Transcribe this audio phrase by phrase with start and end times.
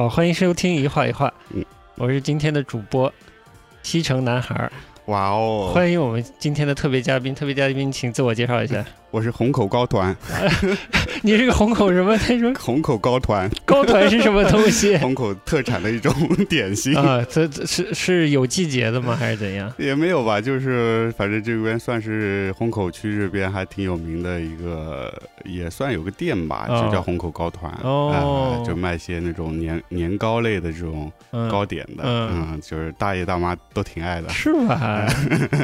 [0.00, 1.62] 好，欢迎收听一画一画，嗯。
[1.96, 3.12] 我是今天的主播
[3.82, 4.72] 西城男孩，
[5.04, 10.14] 哇哦，欢迎我们今天的特别嘉宾，特别嘉宾请自我介绍一下，我是虹口高团，
[11.22, 12.16] 你是个虹口什么？
[12.16, 14.96] 他说虹口高团，高团是什么东西？
[15.02, 16.12] 虹口特产的一种
[16.48, 16.96] 点心。
[16.96, 19.16] 啊，这这是是有季节的吗？
[19.18, 19.70] 还是怎样？
[19.78, 25.12] 也没有吧，就是反正这边算是虹口区这边还挺有名的一个，
[25.44, 34.28] 也算有个店吧，哦就叫虹口高团，哦哎就卖些那种年年糕类的这种嗯，糕点的，嗯嗯，就是大爷大妈都挺爱的。
[34.28, 35.04] 是吧？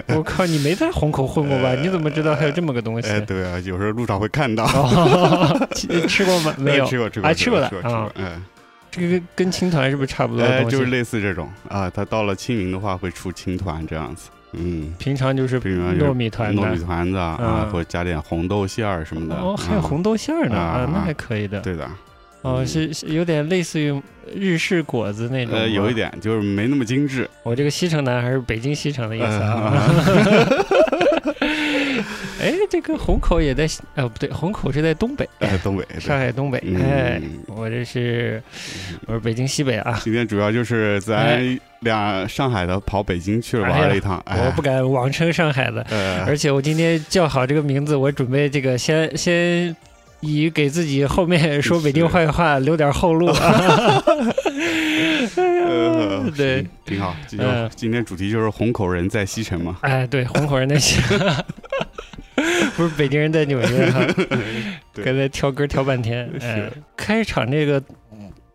[0.09, 1.75] 我靠，你没在虹口混过吧？
[1.77, 3.09] 你怎么知道还有这么个东西？
[3.09, 4.65] 哎，对啊，有时候路上会看到。
[4.65, 6.55] 哦， 吃 吃过吗？
[6.59, 6.89] 没有哎。
[6.89, 8.43] 吃过吃过啊吃过的吃过吃啊过嗯，
[8.91, 19.35] 这个跟跟青团是不是差不多的哎，就是类似这种啊，它到了清明的话会出青团这样子，嗯，平常就是平常就是糯米团的糯米团子啊，嗯或者加点红豆馅儿什么的。
[19.37, 21.61] 哦，还有啊红豆馅儿呢啊啊，那啊还可以的。
[21.61, 21.85] 对的，
[22.43, 24.03] 哦，嗯是是有点类似于
[24.35, 25.55] 日式果子那种。
[25.55, 27.29] 呃，有一点就是没那么精致。
[27.43, 29.73] 我这个西城男还是北京西城的意思啊。
[32.47, 35.85] 哎，这个虹口也在西，呃，不对，虹口是在东北，呃，东北。
[35.99, 36.63] 上海东北。
[36.65, 38.41] 嗯哎，我这是
[39.07, 39.99] 我是北京西北啊。
[40.05, 41.43] 今天主要就是咱
[41.81, 49.75] 俩上海的跑北京去了玩了一趟，哎我不敢妄称上海的，呃，而且我今天叫好这个名字，我准备这个先 先
[50.21, 54.03] 以给自己后面说北京坏话留点后路啊。
[55.37, 57.15] 呃对，挺好。
[57.27, 59.77] 今嗯今天主题就是虹口人在西城嘛。
[59.83, 61.01] 哎，对，虹口人在西，
[62.77, 64.07] 不是北京人在纽约哈，
[65.05, 66.31] 刚才挑歌挑半天。
[66.41, 67.83] 哎是，开场这个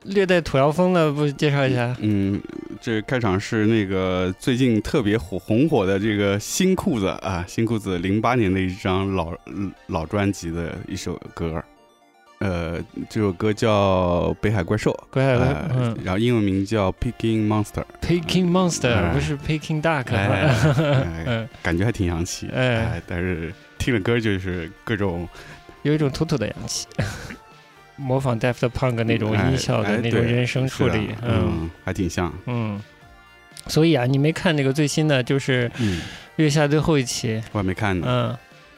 [0.03, 1.95] 略带土窑风的，不介绍一下？
[1.99, 2.41] 嗯，
[2.79, 9.33] 这开场是那个最近特别火红火的这个新裤子啊，新裤子零八年的一张老
[9.87, 11.63] 老专辑的一首歌，
[12.39, 15.97] 呃，这首歌叫《北海怪兽》，怪海呃嗯。
[16.03, 19.13] 然后英文名叫《Picking Monster》，，Peking Monster 哎。
[19.13, 20.05] 不是 Peking Duck
[21.61, 22.77] 感觉还挺洋气，哎。
[22.77, 25.27] 哎，但是听着歌就是各种
[25.81, 26.85] 有一种土土的洋气，
[27.97, 31.09] 模仿 Daft Punk 那种音效的那种人声处理。
[31.23, 31.49] 嗯。
[31.63, 32.79] 嗯，还挺像，嗯。
[33.67, 35.99] 所以啊，你没看那个最新的，就是嗯，
[36.35, 38.37] 月下最后一期，我还没看呢，嗯，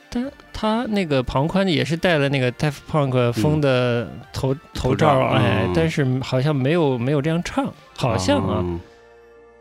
[0.09, 8.79] 但他那个庞宽也是戴了那个 Daft Punk 风的头、头罩，罩哎，嗯但是好像没有没有这样唱，好像啊，嗯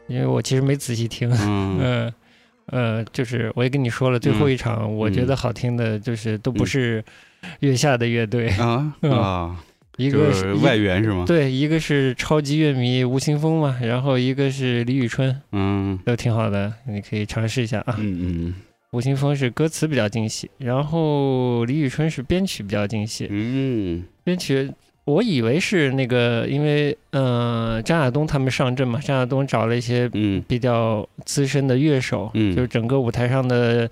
[0.08, 1.78] 因为我其实没仔细听，嗯。
[1.82, 2.14] 嗯。
[2.66, 7.04] 呃，就是我也跟你说了，最后一场我觉得好听的，就是都不嗯是
[7.60, 9.64] 月下的乐队， 啊嗯啊，
[9.96, 11.24] 一个是外援是吗？
[11.26, 17.96] 对，一个是超级乐迷吴青峰嘛，然后一个是李宇春，嗯都挺好的，你可以尝试一下啊。
[17.98, 18.54] 嗯嗯
[18.92, 23.26] 吴青峰是歌词比较精细，然后李宇春是编曲比较精细。
[23.30, 24.70] 嗯编曲
[25.04, 30.42] 我以为是那个，因为嗯、呃张亚东他们上阵嘛，张亚东找了一些嗯。
[30.46, 32.54] 比较资深的乐手，嗯。
[32.54, 33.88] 就是整个舞台上的。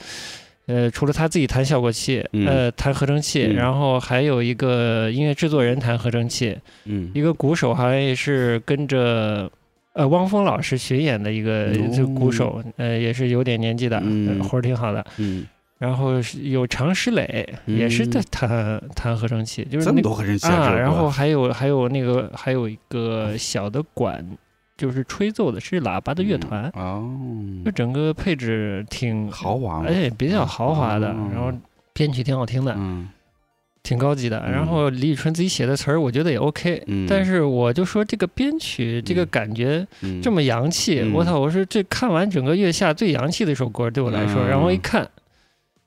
[0.67, 2.47] 呃，除了他自己弹效果器，嗯。
[2.47, 3.57] 呃，弹合成器，嗯。
[3.57, 7.11] 然后还有一个音乐制作人弹合成器，嗯。
[7.13, 9.51] 一个鼓手好像也是跟着
[9.95, 11.73] 呃汪峰老师巡演的一个
[12.15, 14.01] 鼓手，呃也是有点年纪的，
[14.45, 15.05] 活儿挺好的。
[15.19, 15.45] 嗯，
[15.81, 24.23] 然后是有常石磊也是在弹弹合成器，就是这么那多合成器啊，然后还有还有那个还有一个小的管，
[24.77, 27.11] 就是吹奏的是喇叭的乐团，哦，
[27.65, 31.31] 就整个配置挺豪华嘛，哎比较豪华的，哦。
[31.33, 31.51] 然后
[31.95, 33.09] 编曲挺好听的，嗯。
[33.83, 34.39] 挺高级的。
[34.47, 34.53] 嗯。
[34.53, 36.83] 然后李宇春自己写的词儿，我觉得也 OK。
[36.89, 40.21] 嗯，但是我就说这个编曲，这个感觉嗯。
[40.21, 41.15] 这么洋气，嗯。
[41.15, 41.39] 我操！
[41.39, 44.49] 我说这看完整个月下最洋气的一首歌，对我来说，嗯。
[44.49, 45.09] 然后一看，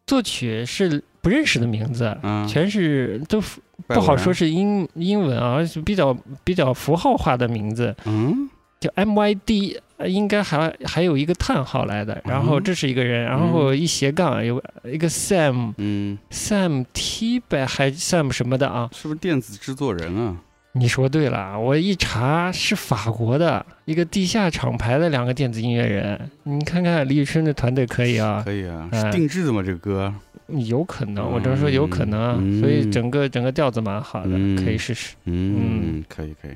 [0.06, 2.48] 作曲是不认识的名字，嗯。
[2.48, 3.42] 全是都
[3.88, 8.50] 不好说是英英文啊，是比较比较符号化的名字，嗯。
[8.80, 12.64] 就 M Y D，呃应该还还有一个叹号来的，然后嗯。
[12.64, 18.90] 这是一个人，然后一斜杠有一个 Sam 嗯，Sam T 呗，还 Sam 什么的啊。
[18.92, 20.36] 是不是电子制作人啊？
[20.76, 29.62] 你说对了，我一查是法国的一个地下厂牌的两个电子音乐人，你看看李宇春的团队可以啊，可以啊，哎是定制的吗？
[29.64, 30.14] 这个歌？
[30.48, 35.16] 有可能，我只能说有可能所以整个整个调子蛮好的，嗯可以试试。
[35.26, 36.52] 嗯，可以可以。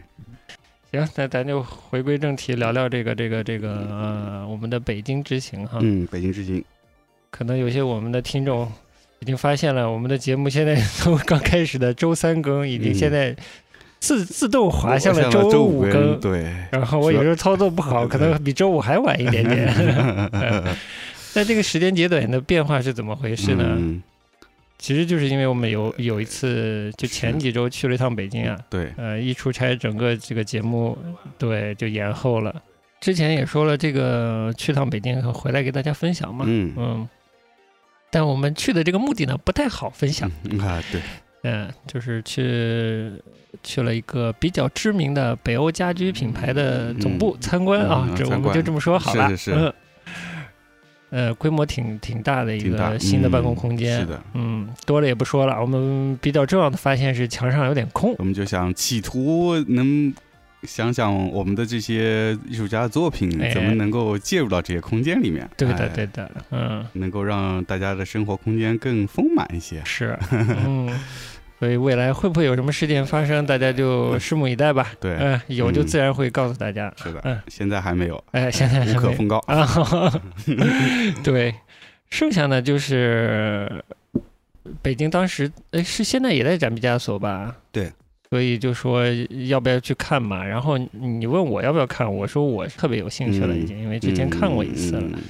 [0.92, 5.78] 行，那咱就回归正题，聊聊这个这个这个呃我们的北京之行哈。
[5.82, 6.64] 嗯，北京之行。
[7.30, 8.72] 可能有些我们的听众
[9.20, 13.36] 已经发现了，我们的节目现在 从刚开始的周三更，已经嗯现在
[14.08, 16.20] 自自动滑向了周五更。
[16.20, 19.68] 对，然后我有时候操作不好，可能比周五还晚一点点。
[20.32, 20.64] 嗯
[21.36, 23.66] 那这个时间节点的变化是怎么回事呢？
[23.78, 24.02] 嗯。
[24.80, 30.96] 其实就是因为我们有有一次，就前几周去了一趟北京啊，对，呃，一出差，整个这个节目
[31.38, 32.56] 对就延后了。
[33.02, 36.74] 之前也说了，这个去趟北京回来给大家分享嘛，嗯。
[36.78, 37.10] 嗯，
[38.12, 41.02] 但我们去的这个目的呢不太好分享，嗯啊，对，
[41.44, 43.12] 嗯，就是去
[43.64, 49.74] 去了一个比较知名的北欧家居品牌的总部嗯参观啊，这我们就这么说好了，是是是嗯
[51.10, 55.58] 呃，规模挺挺大的一个新的办公嗯空间，是的，嗯，多了也不说了。
[55.62, 60.14] 我们比较重要的发现是墙上有点空，我们就想企图能
[60.64, 69.82] 想想我们的这些艺术家的作品哎怎么能够介入到这些空间里面，对的，哎对的，嗯，能够让大家的生活空间更丰满一些。
[69.86, 70.90] 是， 嗯，
[71.60, 74.92] 所以未来会不会有什么事件发生，大家就拭目以待吧。
[75.00, 76.92] 对，嗯，有就嗯自然会告诉大家。
[76.98, 79.38] 是的，嗯现在还没有，哎，现在无可奉告。
[79.48, 79.68] 啊，
[81.24, 81.54] 对，
[82.10, 83.84] 剩下的就是
[84.82, 87.56] 北京当时，哎，是现在也在展毕加索吧？
[87.72, 87.92] 对。
[88.30, 89.04] 所以就说
[89.48, 90.44] 要不要去看嘛？
[90.44, 95.02] 然后你问我要不要看，我说我是特别有兴趣了，已经，因为之前看过一次了。
[95.14, 95.22] 嗯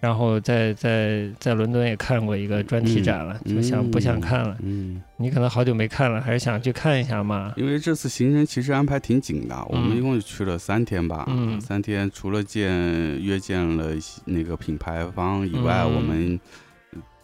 [0.00, 4.56] 然后在在在伦敦也看过一个专题展了，嗯就想不想看了？
[4.62, 7.52] 嗯，你可能好久没看了，还是想去看一下嘛？
[7.56, 11.24] 因为这次行程其实安排挺紧的，我们一共去了三天吧。
[11.28, 13.86] 嗯三天除了见约见了
[14.24, 16.38] 那个品牌方以外，嗯我们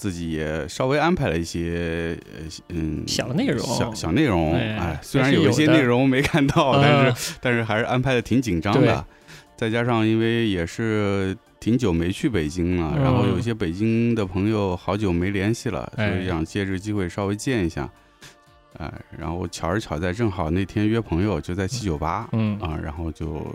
[0.04, 4.52] 自己也稍微安排了一些呃嗯小内容小小内容。
[4.54, 9.02] 哎哎，虽然有一些内容没看到，啊但是但是还是安排的挺紧张的。
[9.56, 17.88] 再加上因为也是挺久没去北京了，嗯然后有些北京的朋友好久没联系了，所哎以想借这个机会稍微见一下。
[18.78, 23.46] 哎，然后巧是巧在，正好那天约朋友就在七九八嗯，啊，然后就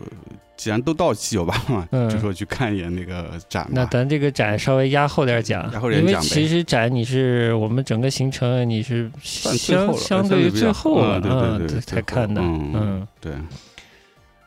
[0.56, 3.71] 既然都到七九八嘛，嗯就说去看一眼那个展吧。
[3.74, 13.33] 那咱这个展稍微压后点讲，压后点因为其实展你是我们整个行程你是相相对于最后了，嗯对对对嗯才看的，嗯嗯，对，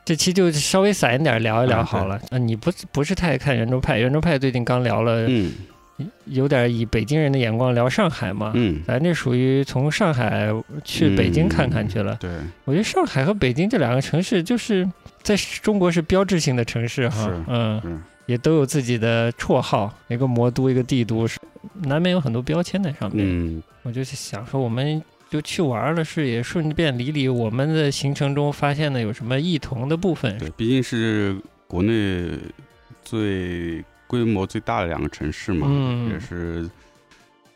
[0.05, 2.19] 这期就稍微散一点聊一聊啊好了。
[2.31, 5.51] 嗯，你不不是太爱看圆桌派，圆桌派最近刚聊了，嗯
[6.25, 10.49] 有点以北京人的眼光聊上海嘛，嗯，咱这属于从上海
[10.83, 12.17] 去北京看看去了。
[12.19, 12.29] 对，
[12.65, 14.89] 我觉得上海和北京这两个城市，就是
[15.21, 21.39] 在中国是标志性的城市哈是，嗯，也都有自己的绰号，一个魔都，一个帝都，是
[21.83, 23.25] 难免有很多标签在上面。
[23.25, 30.37] 嗯我就想说，我们就去玩了，是也顺便理理我们的行程中发现的有什么异同的部分。
[30.37, 31.35] 对，毕竟是
[31.67, 32.29] 国内
[33.03, 36.69] 最规模最大的两个城市嘛，嗯也是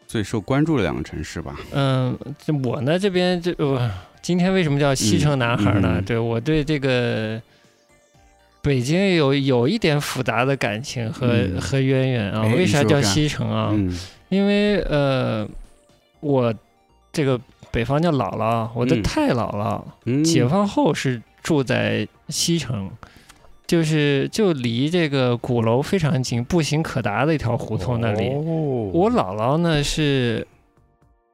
[0.07, 1.56] 最受关注的两个城市吧。
[1.71, 3.92] 嗯，这我呢这边这呃，
[4.24, 5.98] 今天为什么叫西城男孩呢？
[5.98, 7.39] 嗯嗯对我对这个
[8.63, 12.42] 北京有有一点复杂的感情和、嗯和渊源啊。
[12.44, 13.69] 哎为啥叫西城啊？
[13.74, 13.95] 嗯
[14.30, 15.48] 因为呃，
[16.21, 16.51] 我
[17.13, 17.39] 这个
[17.71, 22.90] 北方叫姥姥，我的嗯太姥姥、嗯，解放后是住在西城。
[23.68, 28.30] 就是就离这个鼓楼非常近，步行可达的一条胡同那里。
[28.30, 30.47] 哦、我姥姥呢是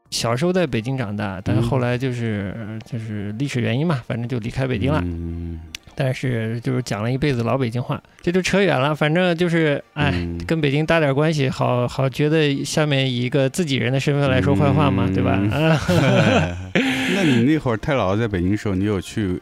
[0.10, 5.00] 小时候在北京长大，但是嗯后来就是、就是历史原因嘛，反正就离开北京了。
[5.04, 5.60] 嗯，
[5.96, 8.96] 但是就是讲了一辈子老北京话，这就扯远了。
[8.96, 15.32] 反正就是哎，嗯跟北京搭点关系，好好觉得下面以一个自己人的身份来说坏话嘛，嗯对吧？
[15.52, 15.80] 啊，
[17.16, 19.40] 那你那会儿太姥姥在北京的时候，你有去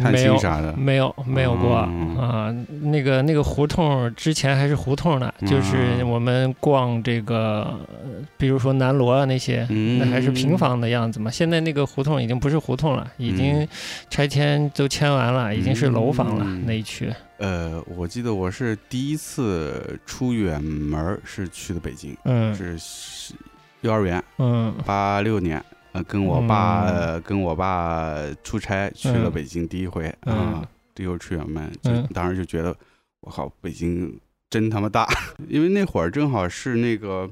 [0.00, 0.74] 探没有亲啥的？
[0.76, 8.06] 没有没有过、嗯啊，那个那个胡同之前还是胡同呢，就是嗯我们逛这个，呃
[8.38, 11.30] 比如说南锣啊那些，嗯那还是平房的样子嘛。
[11.30, 13.68] 现在那个胡同已经不是胡同了，已经嗯
[14.08, 17.12] 拆迁都迁完了，已经是楼房了、嗯那一区。
[17.38, 23.34] 呃，我记得我是第一次出远门是去的北京，嗯是是
[23.80, 26.96] 幼儿园，嗯八六年，呃，跟我爸、嗯。
[26.96, 29.32] 呃跟我爸出差去了嗯。
[29.32, 30.34] 北京，第一回嗯。
[30.34, 32.08] 啊，这又出远门，就嗯。
[32.12, 32.74] 当时就觉得，
[33.20, 34.18] 我靠，北京
[34.48, 35.06] 真他妈大，
[35.48, 37.28] 因为那会儿正好是那个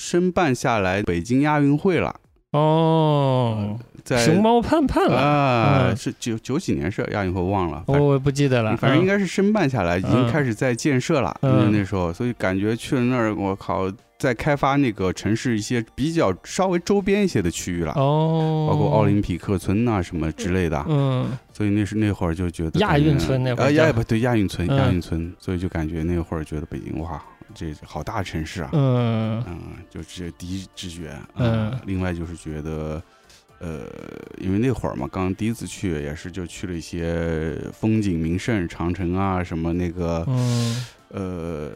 [0.00, 2.14] 申办下来北京亚运会了，
[2.52, 5.96] 哦，在熊猫盼盼了，啊，嗯。
[5.96, 10.30] 是九九几年是亚运会忘了，反我不记得了，嗯反正应该是申办下来，已经嗯。
[10.30, 11.36] 开始在建设了。
[11.42, 13.90] 那时候，所以感觉去了那儿，我靠，
[14.20, 20.84] 在开发那个城市一些比较稍微周边一些的区域了，哦，包括奥林匹克村呐、什么之类的。
[20.88, 27.22] 嗯所以那是那会儿就觉得亚运村那会儿啊，亚不对亚运村，嗯亚运村，所以就感觉那会儿觉得北京哇，
[27.54, 28.70] 这好大城市啊。
[28.72, 29.58] 嗯嗯，
[29.88, 31.12] 就这第一直觉。
[31.36, 33.02] 嗯另外就是觉得。
[33.62, 33.80] 呃，
[34.38, 41.70] 因为那会儿嘛，刚第一次去，也是就去了一些风景名胜，长城啊，什么那个，嗯呃，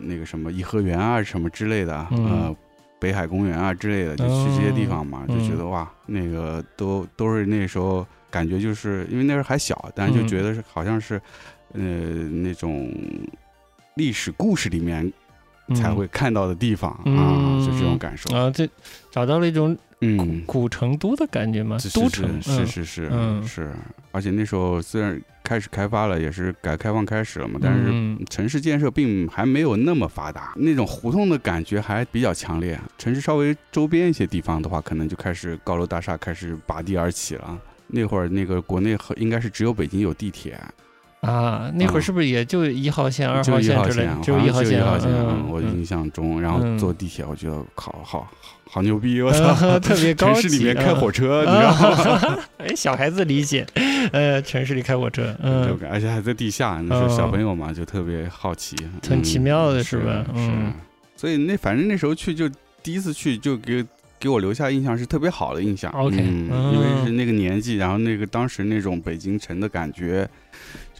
[0.00, 2.26] 那个什么颐和园啊，什么之类的，嗯。
[2.26, 2.56] 呃，
[3.00, 11.14] 北海公园啊之类的，就去这些地方嘛，就觉得哇，那个都都是那时候感觉就是因为那时候还小，但是就觉得是好像是，
[11.72, 12.92] 呃，那种
[13.94, 15.10] 历史故事里面
[15.74, 18.68] 才会看到的地方啊，就这种感受啊，这
[19.10, 19.76] 找到了一种。
[20.02, 23.70] 嗯，古成都的感觉嘛，都城是是是是是，
[24.12, 27.92] 而且那时候虽然开始开发了，也是改革开放开始了嘛，但是
[28.30, 32.80] 城市建设并还没有那么发达，那种胡同的感觉还比较强烈。
[32.96, 37.60] 城市稍微周边一些地方的话，可能就开始高楼大厦开始拔地而起了。
[37.88, 40.58] 那会儿那个国内应该是只有北京有地铁。
[41.20, 44.08] 啊，那会儿是不是也就一号线、二号线之类？
[44.22, 44.82] 就一号线，
[45.48, 48.26] 我印象中，然后坐地铁，我觉得靠，好
[48.64, 49.20] 好牛逼！
[49.20, 50.42] 我操， 特别高级。
[50.42, 52.38] 城市里面开火车，你知道吗？
[52.58, 53.66] 哎，小孩子理解，
[54.12, 58.74] 呃，城市里开火车，嗯，而且还在地下，那时候小朋友嘛，就特别好奇，
[59.06, 60.24] 很奇妙的是吧？
[60.34, 60.50] 是，
[61.16, 62.48] 所以那反正那时候去就
[62.82, 63.84] 第一次去就给。
[64.22, 70.28] 给我留下印象是特别好的印象，OK，因为是那个年纪，然后那个当时那种北京城的感觉，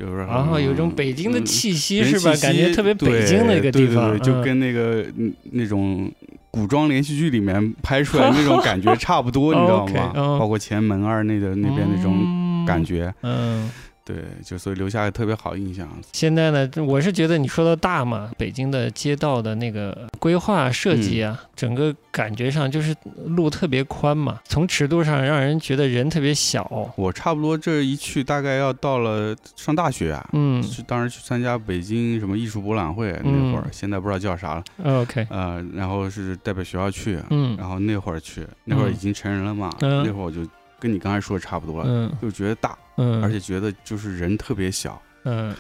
[0.01, 2.33] 就是然后有一种北京的气息是吧？
[2.41, 5.05] 感觉特别北京的一个地方，就跟那个
[5.53, 6.11] 那种
[6.51, 10.13] 古装连续剧里面拍出来那种 感觉差不多，你知道吗？
[10.39, 13.71] 包括前门二那的那边那种感觉，嗯。
[14.11, 15.89] 对，就所以留下个特别好印象。
[16.13, 22.95] 现在呢，我是觉得你说到大嘛，北京的街道的那个规划设计啊，整个感觉上就是
[23.27, 26.91] 路特别宽嘛，从尺度上让人觉得人特别小。
[26.97, 34.65] 我差不多这一去，大概要到了上大学啊，嗯，是当时去参加北京什么艺术博览会那会儿，现在不知道叫啥了。
[34.83, 40.41] OK，呃，然后是代表学校去，嗯，然后那会儿去，那会儿已经成人了嘛，那会儿我就。
[40.81, 45.55] 跟你刚才说的差不多，嗯，就觉得大，嗯，而且觉得就是人特别小，嗯，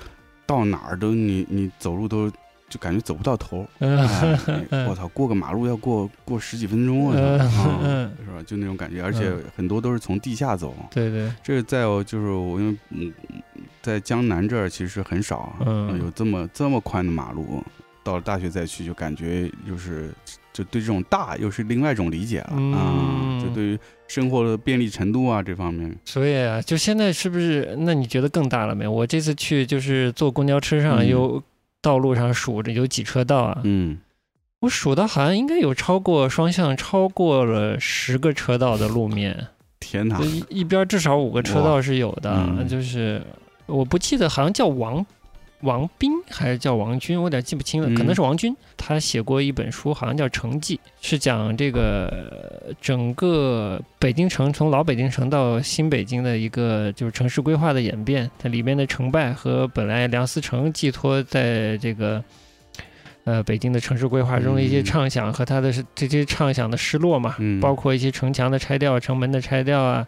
[0.46, 2.30] 到哪儿都你你走路都
[2.68, 7.38] 就感觉走不到头， 我操，过个马路要过过十几分钟啊，
[8.24, 8.42] 是吧？
[8.46, 13.12] 就那种感觉，而且很多都是从地下走，对对，这个在就是我因为嗯，
[13.82, 17.62] 在江南这儿其实很少，嗯，有这么这么宽的马路，
[18.02, 20.10] 到了大学再去就感觉就是。
[20.52, 23.40] 就对这种大又是另外一种理解了啊！
[23.40, 23.78] 就对于
[24.10, 27.76] 生活的便利程度啊这方面，所以啊，就现在是不是？
[27.78, 28.90] 那你觉得更大了没有？
[28.90, 31.40] 我这次去就是坐公交车上有
[31.80, 33.60] 道路上数着有几车道啊？
[33.62, 33.98] 嗯，
[34.58, 39.46] 我数到好像应该有超过双向超过了十个车道的路面。
[39.78, 40.20] 天哪！
[40.22, 43.22] 一一边至少五个车道是有的，就是
[43.66, 45.06] 我不记得好像叫王。
[45.60, 48.54] 王斌还是叫王军，我有点记不清了，可能是王军。
[48.76, 62.24] 他写过一本书，好像叫《城记》，是讲这个整个北京城从老北京城到新北京的一个就是城市规划的演变，它里面的成败和本来梁思成寄托在这个
[63.24, 70.06] 呃北京的城市规划中的一些畅想和他的这些畅想的失落嘛，包括一些城墙的拆掉、城门的拆掉啊。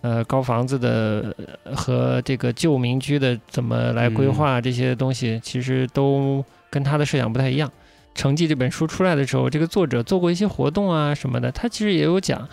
[0.00, 1.34] 呃，高房子的
[1.74, 7.68] 和这个旧民居的怎么来规划这些东西，其实都跟他的设想不太一样。
[8.14, 12.48] 《成绩这本书出来的时候，这个作者做过一些活动啊什么的，他其实也有讲，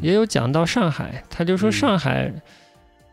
[0.00, 1.22] 也有讲到上海。
[1.28, 2.32] 他就说上海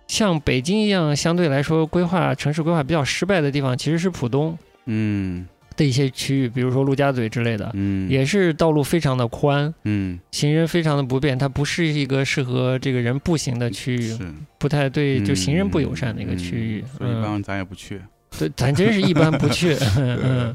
[0.07, 4.57] 像北京一样，相对来说规划城市规划比较失败的地方，其实是浦东。
[4.85, 5.47] 嗯。
[5.77, 14.19] 的一些区域，比如说陆家嘴之类的，嗯，也是道路非常的宽，嗯，行人非常的不便，它不是一个适合这个人步行的区域，是。
[14.57, 18.01] 不太对，就行人不友善的一个区域，所以一般咱也不去，
[18.39, 20.53] 对，咱真是一般不去， 嗯，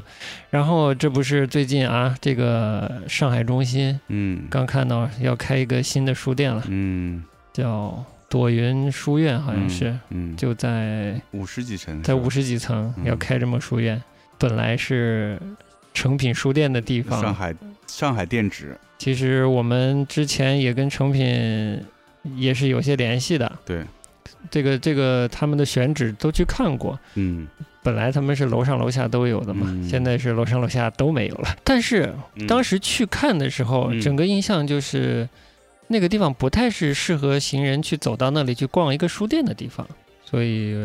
[0.49, 14.01] 然后这不是最近啊，这个上海中心，嗯，刚看到要开一个新的书店了，嗯，叫朵云书院，好像是，嗯，就在五十几层，在五十几层要开这么书院。
[14.43, 15.39] 本来是
[15.93, 17.55] 诚品书店的地方，上海
[17.87, 18.77] 上海店址。
[18.97, 21.81] 其实我们之前也跟诚品
[22.35, 23.49] 也是有些联系的。
[23.63, 23.85] 对，
[24.51, 26.99] 这个这个他们的选址都去看过。
[27.15, 27.47] 嗯，
[27.81, 31.55] 本来他们是楼上楼下都有的嘛，现在是楼上楼下都没有了。
[31.63, 32.13] 但是
[32.45, 35.29] 当时去看的时候，整个印象就是
[35.87, 39.87] 那个地方不太是适合行人去走到那里去逛一个书店的地方。
[40.33, 40.75] 所以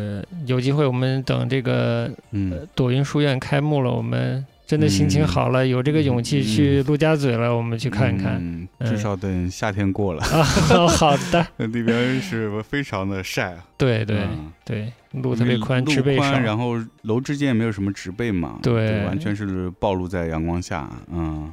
[0.45, 8.35] 有机会，我们等这个嗯朵云书院开幕了，我们真的心情好了，有这个勇气去陆家嘴了，我们去看看。
[8.39, 10.21] 嗯至少等夏天过了。
[10.87, 11.47] 好的。
[11.57, 13.57] 那边是非常的晒。
[13.75, 14.19] 对对
[14.63, 20.87] 对，路特别宽，植被宽，然后楼之间也没有什么植被嘛，对，完全是暴露在阳光下。
[21.11, 21.51] 嗯，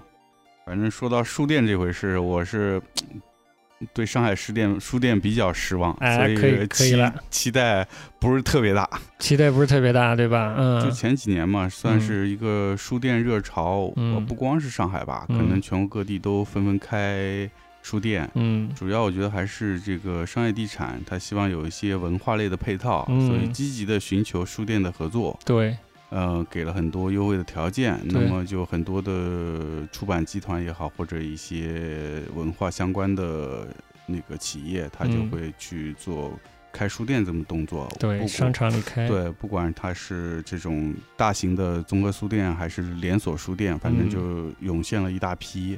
[0.67, 2.79] 反正说到书店这回事，我是。
[3.93, 7.87] 对上海书店书店比较失望，所以可以可以了，期待
[8.19, 10.55] 不是特别大，期待不是特别大，对吧？
[10.57, 13.93] 嗯，就前几年嘛，算是一个书店热潮，
[14.27, 17.51] 不光是上海吧，可能全国各地都纷纷开
[17.83, 18.29] 书店。
[18.35, 25.39] 嗯，主要我觉得还是这个商业地产，他希望有一些文化类的配套，所以积极的寻求书店的合作。
[25.45, 25.77] 对。
[26.09, 33.67] 呃，给了很多优惠的条件，那么就很多的出版集团也好，或者一些文化相关的
[34.07, 36.39] 那个企业，他就会去做
[36.73, 37.89] 开书店这么动作。
[37.99, 39.09] 对，商场里开。
[39.09, 45.77] 对，不管它是这种大型的综合书店，还是连锁书店，反正就涌现了一大批。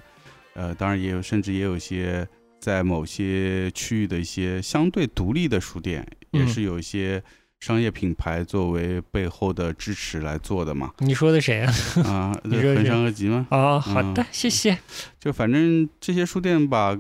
[0.52, 2.28] 呃，当然也有，甚至也有一些
[2.60, 7.22] 在某些区域的一些相对独立的书店，也是有一些。
[7.60, 10.92] 商业品牌作为背后的支持来做的嘛？
[10.98, 11.72] 你说的谁啊？
[12.06, 13.46] 啊， 恒山和集吗？
[13.50, 14.78] 哦，好的，谢谢。
[15.18, 16.96] 就反正这些书店吧，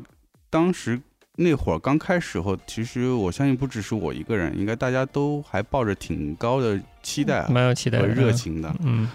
[0.50, 1.00] 当时
[1.36, 8.74] 那会儿刚开始后，其实我相信不只是我一个人，应该大家都还抱着挺高的期待，蛮有期待和热情的。
[8.80, 9.08] 嗯。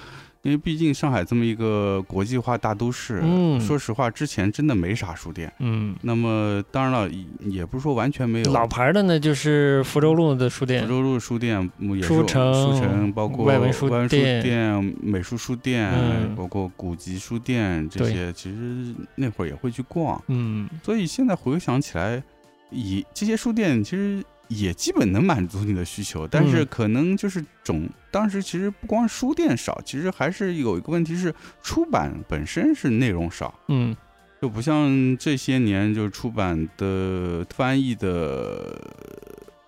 [0.44, 5.96] 因为毕竟上海这么一个国际化大都市，嗯，说实话，之前真的没啥书店，嗯。
[6.02, 7.10] 那么当然了，
[7.40, 8.52] 也不是说完全没有。
[8.52, 10.82] 老牌的呢，就是福州路的书店。
[10.82, 15.90] 福州路书店也是书城，书城包括外文书店、美术书店，
[16.36, 20.70] 包括古籍书店这些，其实那会儿也会去逛，嗯。
[20.84, 22.22] 所以现在回想起来，
[22.70, 24.22] 以这些书店其实。
[24.48, 33.96] 也基本能满足你的需求，但是可能就是总当时其实不光书店少，其实还是有一个问题是出版本身是内容少，嗯，
[34.42, 38.80] 就不像这些年就出版的翻译的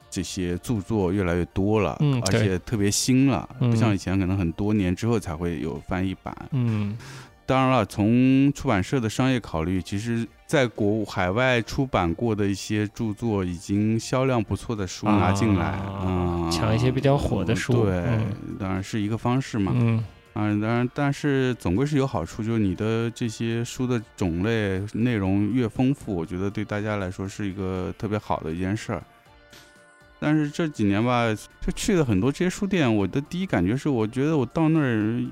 [0.10, 6.98] 这些著作越来越多了，嗯，而且特别新了，不像以前可能很多年之后才会有翻译版，嗯。
[7.48, 18.03] 当然了，从出版社的商业考虑，其实在国海外出版过的一些著作，已经销量不错的书拿进来，嗯，抢一些比较火的书，对，
[18.60, 19.98] 当然是一个方式嘛，嗯，
[20.34, 29.03] 啊当然，但是总归是有好处，就是你的这些书的种类内容越丰富，我觉得对大家来说是一个特别好的一件事儿。
[30.20, 35.25] 但是这几年吧，就去了很多这些书店，我的第一感觉是，我觉得我到那儿。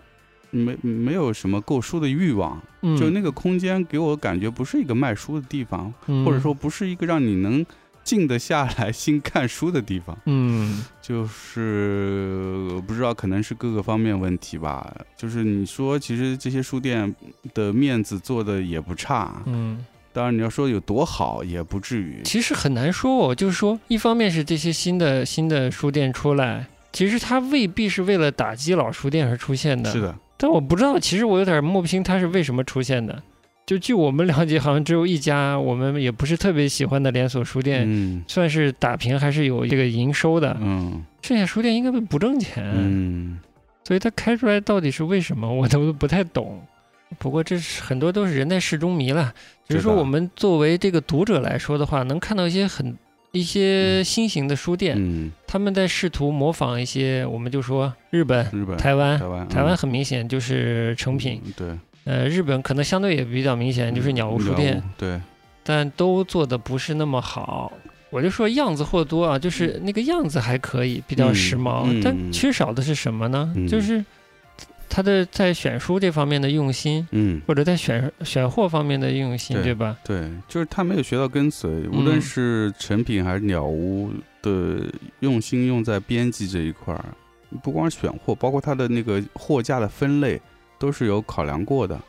[0.54, 2.62] 没没有什么购书的欲望，
[2.98, 7.66] 就那个空间给我感觉不是一个卖书的地方，或者说不是一个让你能
[8.04, 10.18] 静得下来心看书的地方。
[10.26, 14.94] 嗯，就是不知道可能是各个方面问题吧。
[15.18, 17.14] 就是你说其实这些书店
[17.54, 22.22] 的面子做的也不差，嗯，当然你要说有多好也不至于。
[22.26, 29.90] 其实很难说哦，就是说一方面是这些新的新的书店出来，其实它未必是为了打击老书店而出现的。
[29.92, 30.14] 是的。
[30.38, 33.22] 但我不知道，其实我有点摸不清它是为什么出现的。
[33.66, 40.58] 就据我们了解，好像只有一家我们也不是特别喜欢的连锁书店，算是打平还是有这个营收的。
[40.60, 42.64] 嗯，剩下书店应该不挣钱。
[42.76, 43.40] 嗯，
[43.86, 46.62] 所以它开出来到底是为什么，我都不太懂。
[47.18, 49.34] 不过这是很多都是人在事中迷了。
[49.68, 52.98] 只是说我们作为这个读者来说的话，能看到一些很。
[53.36, 65.22] 一些新型的书店，他们在试图模仿一些，我们就说日本、日本、台湾、台湾、台湾很明显就是成品，对，呃，日本可能相对也比较明显，就是鸟屋书店，对，
[65.64, 67.72] 但都做的不是那么好。
[68.10, 73.54] 我就说样子货多啊，就是那个样子还可以，比较时髦，但缺少的是什么呢？
[73.70, 74.04] 就是。
[74.90, 79.98] 他的在选书这方面的用心，嗯，或者在选选货方面的用心，对吧？
[80.04, 84.12] 对，就是他没有学到跟随，无论是成品还是鸟屋
[84.44, 87.04] 的用心用在编辑这一块儿，
[87.64, 90.40] 不光是选货，包括它的那个货架的分类
[90.78, 92.00] 都是有考量过的，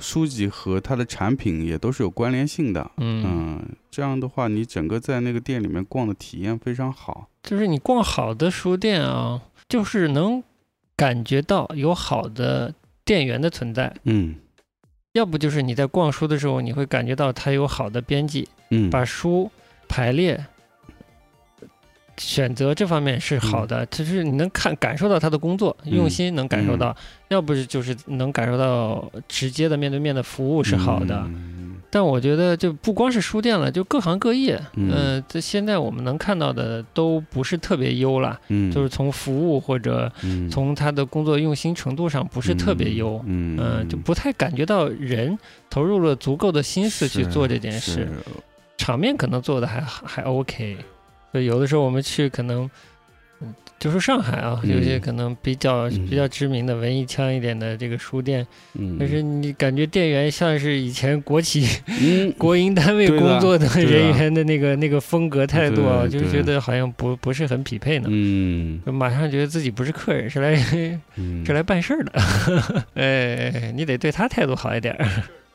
[0.00, 7.28] 书籍和它的产品也都是有关联性的，嗯，这样的话，你整个在那个店里面逛的体验非常好。
[7.42, 10.42] 就是你逛好的书店啊，就是能。
[10.98, 12.74] 感觉到有好的
[13.04, 14.36] 店员的存在，嗯，
[15.12, 19.50] 要不就是你在逛书的时候，你会感觉到它有好的编辑，嗯，把书
[19.86, 20.46] 排列、
[22.18, 26.96] 选择这方面是好的，就是你能看感受到他的工作用心，能感受到，
[27.28, 31.28] 要不是就是能感受到直接的面对面的服务是好的。
[31.88, 40.12] 但我觉得就不光是书店了，就各行各业，嗯，这现在我们能看到的都不是特别优了，嗯，就是从服务或者
[40.50, 45.38] 从他的工作用心程度上不是特别优，嗯，就不太感觉到人
[45.70, 48.08] 投入了足够的心思去做这件事，
[48.76, 50.76] 场面可能做的还还 OK，
[51.36, 52.68] 就有的时候我们去可能
[53.78, 58.46] 就说上海啊，有些可能比较比较知名的文艺腔一点的这个书店，
[58.98, 61.68] 但是你感觉店员像是以前国企、
[62.38, 68.08] 国营单位工作的人员的那个那个风格态度啊，就觉得好像不不是很匹配呢。
[68.10, 70.98] 嗯，马上觉得自己不是客人，是来是
[71.52, 72.86] 来办事儿的。
[72.94, 74.96] 哎，你得对他态度好一点。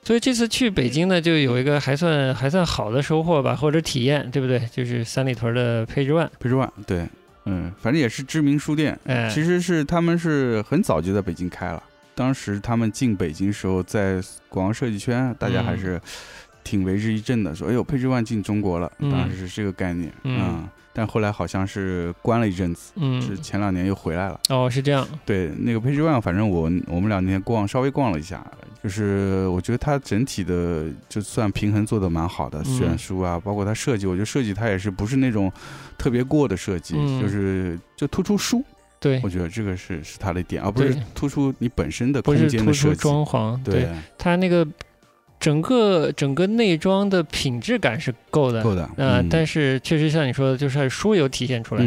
[0.03, 4.59] 所以这次去北京呢，就有一个还算还算好的收获吧，或者体验，对不对？
[4.71, 7.07] 就是三里屯的配置万，配置万，对。
[7.45, 8.97] 嗯，反正也是知名书店，
[9.31, 11.81] 其实是他们是很早就在北京开了。
[12.13, 15.99] 当时他们进北京时候，在广告设计圈，大家还是
[16.63, 20.67] 挺为之一振的，说：“哎呦，配置万进中国了。”当时是这个概念，嗯。
[20.93, 24.39] 但后来好像是关了一阵子，嗯，是前两年又回来了。
[24.49, 25.07] 哦，是这样。
[25.25, 28.45] 对，那个 Page One，，反正我我们两天逛，稍微逛了一下，
[28.83, 35.51] 就是我觉得它整体的就算平衡做的蛮好的，选书啊，包括它设计，我觉得设计它也是不是那种
[35.97, 38.63] 特别过的设计，就是就突出书。
[38.99, 42.99] 对，我觉得这个是是它的点，而不是突出你本身的空间的设计。
[42.99, 44.67] 装潢，对它那个。
[45.41, 51.83] 整个整个内装的品质感是够的，够的，呃，但是确实像你说的，就是书有体现出来，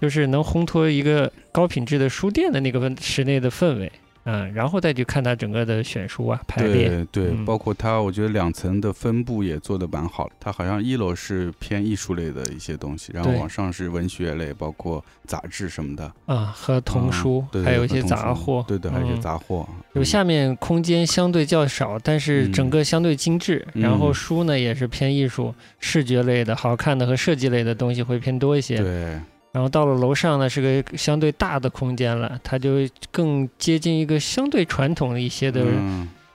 [0.00, 3.92] 就是能烘托一个高品质的书店的那个室内的氛围。
[4.24, 10.32] 嗯，然后再去看它整个的选书啊排列，对对，包括它，我觉得两层的分布也做的蛮好的。
[10.40, 19.68] 它好像一楼是偏艺术类的一些东西，然后往上是文学类，包括杂志什么的啊，和童书，还有一些杂货，对对，还有一些杂货。
[19.94, 23.66] 就下面空间相对较少，但是整个相对精致。
[23.74, 28.78] 然后书呢也是偏艺术、视觉类的、好看的和设计类的东西会偏多一些。
[28.78, 29.20] 对。
[29.54, 32.78] 然后到了楼上呢，是个相对大的空间了，它就
[33.12, 35.64] 更接近一个相对传统的一些的，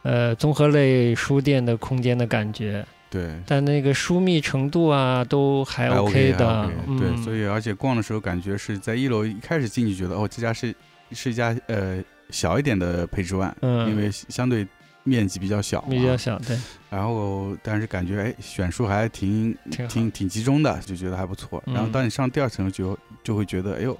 [0.03, 2.85] 呃，综合类书店的空间的感觉。
[3.09, 3.29] 对。
[3.45, 6.71] 但那个疏密程度啊，都还 OK 的。
[6.97, 10.73] 对，所以而且逛的时候感觉是在一楼一开始进去觉得哦，这家是
[11.11, 14.65] 是一家呃小一点的配置万，因为相对。
[15.05, 16.55] 面积比较小，比较小，对。
[16.89, 19.55] 然后，但是感觉哎，选书还挺
[19.87, 21.61] 挺挺集中的，就觉得还不错。
[21.67, 23.97] 然后，当你上第二层，就就会觉得，哎呦，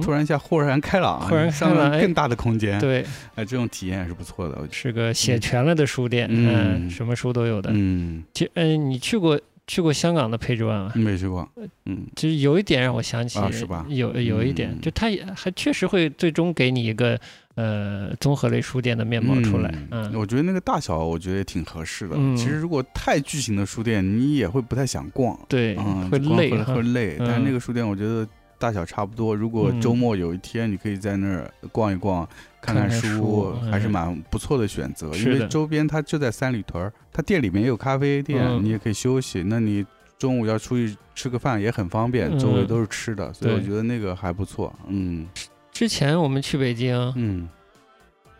[0.00, 2.80] 突然一下豁然开朗，豁然上了更大的空间。
[2.80, 4.58] 对，哎，这种体验也是不错的。
[4.70, 7.70] 是个写全了的书店，嗯，什么书都有的。
[7.72, 10.92] 嗯，其嗯，你去过去过香港的配置万吗？
[10.94, 11.48] 没去过。
[11.86, 13.86] 嗯，其实有一点让我想起，是吧？
[13.88, 17.18] 有有一点，就它也还确实会最终给你一个。
[17.54, 22.16] 呃，综合类书店的面貌出来，嗯，我觉得那个大小，我觉得也挺合适的。
[22.34, 27.16] 其实如果太巨型的书店，你也会不太想逛，对，嗯，会累，会累。
[27.18, 28.26] 但是那个书店，我觉得
[28.62, 29.34] 大小差不多。
[29.34, 32.28] 如果周末有一天，你可以在那儿逛一逛，
[32.60, 35.12] 看看书，还是蛮不错的选择。
[35.16, 39.42] 因为周边它就在三里屯，它店里面也有咖啡店，你也可以休息。
[39.44, 39.84] 那你
[40.16, 44.72] 中午要出去吃个饭也很方便，周围都是吃的，所以我觉得那个还不错。
[44.86, 45.26] 嗯。
[45.72, 47.48] 之前我们去北京，嗯，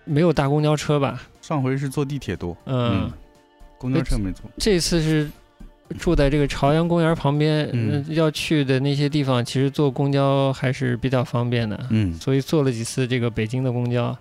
[0.04, 1.20] 没有搭公交车吧？
[1.40, 3.11] 上回是坐地铁多，嗯，
[3.76, 4.44] 公交车没坐。
[4.58, 5.28] 这次是
[5.92, 14.16] 住在这个朝阳公园旁边，嗯，要去的那些地方，其实坐公交还是比较方便的，嗯，所以坐了几次这个北京的公交。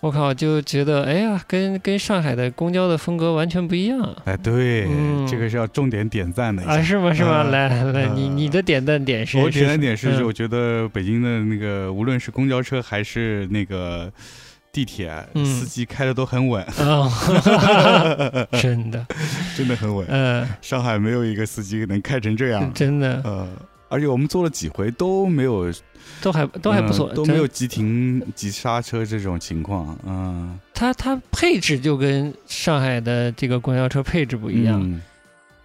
[0.00, 4.16] 我靠，就觉得哎呀，跟跟上海的公交的风格完全不一样。
[4.24, 4.88] 哎，对，
[5.28, 7.14] 这个是要重点点赞的啊，是吗？
[7.14, 7.44] 是吗？
[7.44, 9.38] 来来，你你的点赞点是？
[9.38, 14.12] 我点赞点是，我觉得北京的那个，无论是公交车还是那个
[14.72, 15.12] 地铁，
[15.44, 16.66] 司机开的都很稳。
[18.60, 19.06] 真的，
[19.54, 20.06] 真的很稳。
[20.08, 22.72] 嗯，上海没有一个司机能开成这样。
[22.72, 23.20] 真的。
[23.22, 23.46] 呃，
[23.90, 25.70] 而且我们坐了几回都没有。
[26.20, 29.96] 都还都还不错，都没有急停急刹车这种情况。
[30.06, 35.00] 嗯，它它配置就跟上海的这个公交车配置不一样。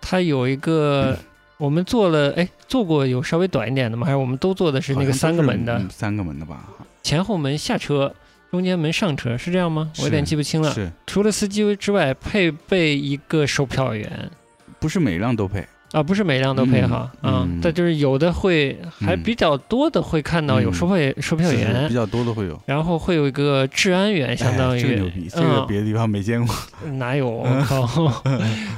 [0.01, 1.17] 它有一个，
[1.57, 4.05] 我们坐了，哎，坐过有稍微短一点的吗？
[4.05, 5.81] 还是我们都坐的是那个三个门的？
[5.89, 6.65] 三个门的吧？
[7.03, 8.13] 前后门下车，
[8.51, 9.91] 中间没上车，是这样吗？
[9.99, 10.73] 我有点记不清了。
[10.73, 14.31] 是，除了司机之外，配备一个售票员，
[14.79, 15.67] 不是每辆都配。
[15.93, 26.55] 啊，不是每辆都配哈，嗯，但就是有的会还比较多的会看到有售票售票员，比较多的会有，然后会有一个治安员，相当于这个牛逼，这个别的地方没见过，
[26.93, 27.27] 哪有？
[27.29, 27.85] 我靠，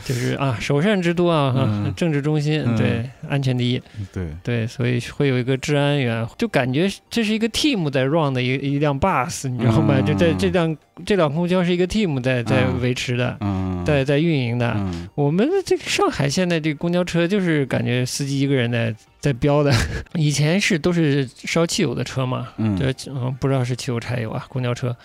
[0.06, 3.82] 就是啊，首善之都啊，政治中心，对，安全第一，
[4.14, 4.28] 对。
[4.44, 10.00] 对，所以会有一个治安员，就感觉这是一个 team 在 run 的一一辆 bus，你知道吗？
[10.02, 13.38] 就在这辆这辆公交是一个 team 在在维持的，
[13.86, 14.74] 在在运营的。
[15.16, 17.00] 我们这个上海现在这个公交。
[17.10, 19.74] 车就是感觉司机一个人在在飙的，
[20.14, 24.96] 以前是都是烧汽油的车嘛，嗯，嗯，不知道是汽油柴油啊，公交车。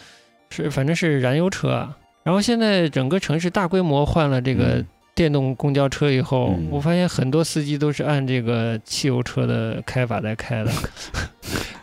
[0.51, 1.97] 是反正是燃油车，啊。
[2.25, 10.71] 然后现在整个城市大规模换了这个电动公交车以后，我发现很多司机都是按这个汽油车的开法在开的。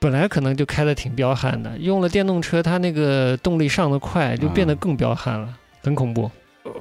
[0.00, 5.46] 本来可能就开的挺彪悍的，用了电动车，它那个动力上的快，就变得更彪悍了，
[5.82, 6.30] 很恐怖。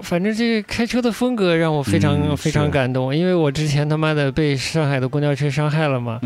[0.02, 6.18] 反正这开车的风格让我非常非常感动，因为我之前他妈的被上海的公交车伤害了嘛，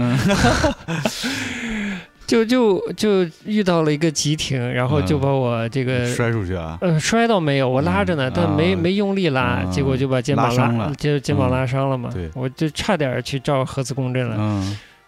[2.28, 14.64] 就就就遇到了一个急停，然后就把我这个摔出去啊，呃，摔倒没有，我拉着呢，但没没用力拉，结果就把肩膀拉，就肩膀拉伤了嘛，我就差点去照核磁共振了。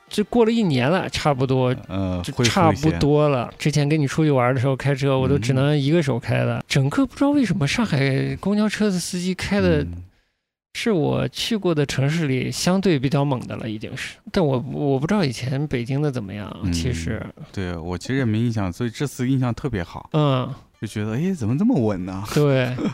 [0.07, 3.51] 这过了一年了，差不多，呃，就差不多了。
[3.57, 6.63] 之前跟你出去玩的时候开车，我都只能一个手开的。
[6.67, 9.85] 整个不知道为什么上海公交车的司机开的，
[10.73, 14.17] 是我去过的城市里相对比较猛的了，已经是。
[14.31, 16.55] 但我我不知道以前北京的怎么样。
[16.71, 20.09] 其实，对我其实也没印象，所以这次印象特别好。
[20.13, 22.23] 嗯，就觉得哎，怎么这么稳呢？
[22.33, 22.73] 对。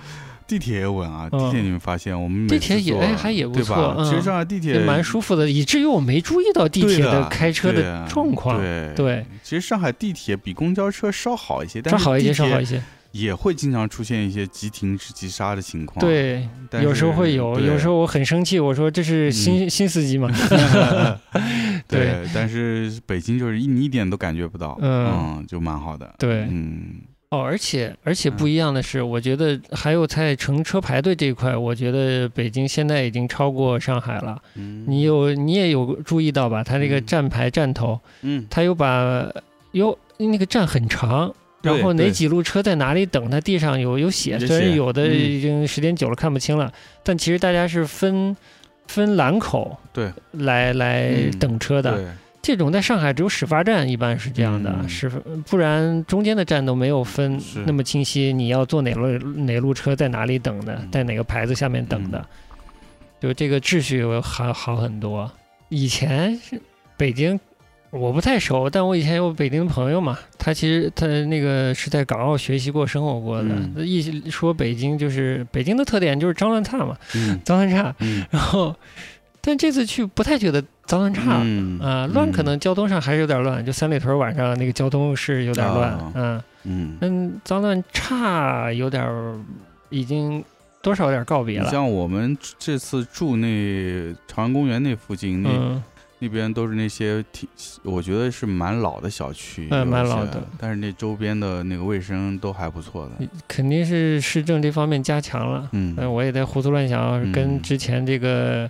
[0.51, 1.29] 地铁也稳啊！
[1.29, 8.57] 地铁你们发现我们地铁也哎还也不错，其实上海地铁也蛮舒服的，以至于我没注意到地铁的开车的状况。
[8.59, 12.83] 对对，其实上海地铁比公交车稍好一些，稍好一些，稍好一些，
[13.13, 16.05] 也会经常出现一些急停止急刹的情况。
[16.05, 16.45] 对，
[16.83, 20.29] 有时候会有，有时候我很生气，我说这是新新司机吗？
[21.87, 26.13] 对，但是北京就是一你一点都感觉不到，嗯，就蛮好的。
[26.19, 26.99] 对，嗯。
[27.31, 34.37] 哦，而且而且不一样的是，我觉得还有在乘车排队这一块，我觉得北京现在已经超过上海了。
[34.55, 36.61] 嗯，你有你也有注意到吧？
[36.61, 39.25] 它这个站牌站头，嗯，它有把
[39.71, 44.37] 有那个站很长，然后哪几路车在哪里等，它地上有有写。
[44.37, 46.69] 虽然有的已经时间久了看不清了，
[47.01, 48.35] 但其实大家是分
[48.87, 52.13] 分栏口对来来等车的。
[52.41, 55.07] 这种在上海只有始发站一般是这样的，始
[55.47, 58.33] 不然中间的站都没有分那么清晰。
[58.33, 62.25] 你要坐哪路哪路车在哪里等的，在哪个牌子下面等的，
[63.19, 65.31] 就这个秩序好好很多。
[65.69, 66.59] 以前是
[66.97, 67.39] 北京，
[67.91, 73.85] 我不太熟，但我以前有北京的朋友嘛，他其实他那个是在港澳学习过、生活过的。
[73.85, 76.97] 一说北京，就是北京的特点就是脏乱差嘛，
[77.45, 77.95] 脏乱差，
[78.31, 78.75] 然后。
[79.41, 81.43] 但这次去不太觉得脏乱差。
[81.83, 86.41] 啊，乱可能交通上还是有点乱，就三里屯晚上那个交通是有点乱，嗯。
[86.63, 89.03] 嗯，嗯，脏乱差有点
[89.89, 90.45] 已经
[90.79, 91.67] 多少有点告别了。
[91.71, 95.81] 像我们这次住那朝阳公园那附近，那
[96.19, 97.49] 那边都是那些挺，
[97.81, 108.69] 我觉得是蛮老的小区，嗯，蛮老的，但是那周边的那个卫生都还不错的，肯定是市政这方面加强了，嗯，我也在胡思乱想，跟之前这个。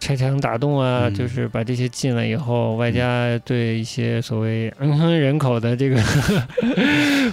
[0.00, 6.00] 拆墙打洞啊，就是把这些进了以后，外加对一些所谓嗯哼人口的这个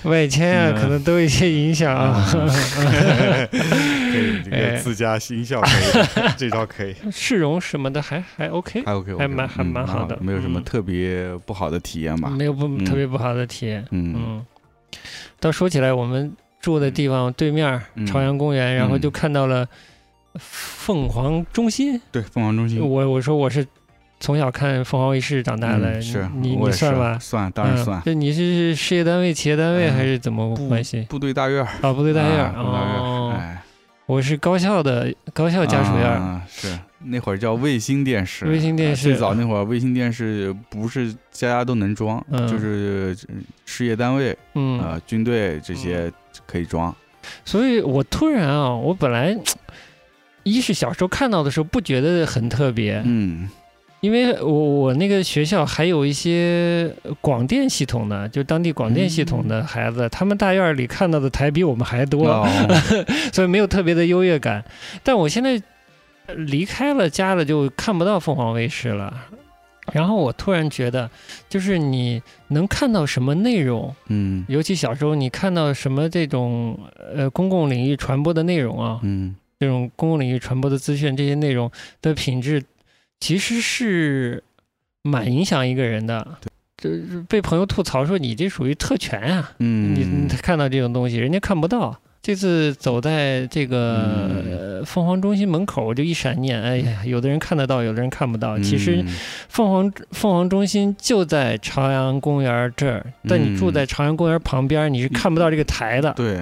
[0.09, 2.25] 外迁啊，可能都有一些影响啊。
[3.51, 6.95] 可以，这个自家新校可以，这招可以。
[7.11, 12.29] 市容什么的还还 OK，还 OK，还蛮还蛮好的，没有什么特别不好的体验吧？
[12.29, 13.85] 没有不特别不好的体验。
[13.91, 14.43] 嗯，
[15.39, 19.67] 倒说起来，我们住的地方对面朝阳公园，然后就看到了。
[20.39, 23.65] 凤凰中心，对凤凰中心，我我说我是
[24.19, 27.19] 从小看凤凰卫视长大的，是你你算吧？
[27.19, 28.01] 算，当然算。
[28.05, 31.01] 这你是事业单位、企业单位还是怎么关系？
[31.09, 33.35] 部队大院啊，部队大院哦。
[33.37, 33.61] 哎，
[34.05, 36.67] 我是高校的高校家属院，啊是
[36.99, 38.47] 那会儿叫卫星电视。
[38.47, 43.15] 卫星电视最早那会儿，卫星电视不是家家都能装，就是
[43.65, 46.11] 事业单位、嗯啊军队这些
[46.47, 46.95] 可以装。
[47.43, 49.37] 所以我突然啊，我本来。
[50.45, 53.49] 一是小时候看到的时候不觉得很特别，嗯，
[53.99, 62.47] 因为我我那个学校还有一些广电系统的，就当地广电系统的孩子，他们大院里看到的台比我们还多，
[63.33, 64.63] 所以没有特别的优越感。
[65.03, 65.59] 但我现在
[66.35, 69.11] 离开了家了，就看不到凤凰卫视了。
[69.93, 71.09] 然后我突然觉得，
[71.49, 76.79] 就是你能看到什么内容，嗯，尤其小时候你看到什么这种
[77.15, 79.35] 呃公共领域传播的内容啊，嗯。
[79.59, 82.63] 这种公共领域传播的资讯，这些内容的品质，
[83.19, 84.43] 其实是
[85.03, 86.37] 蛮影响一个人的。
[86.77, 91.99] 就是被朋友吐槽说你这属于特权啊，嗯，你看到这种东西，人家看不到。
[92.21, 98.57] 这次走在这个凤凰中心门口，我就一闪念，哎呀，有的人看得到，有的人看不到。
[98.59, 99.05] 其实
[99.47, 106.11] 凤凰凤凰中心就在朝阳公园这儿，但你住在朝阳公园旁边，你是看不到这个台的。
[106.13, 106.41] 对。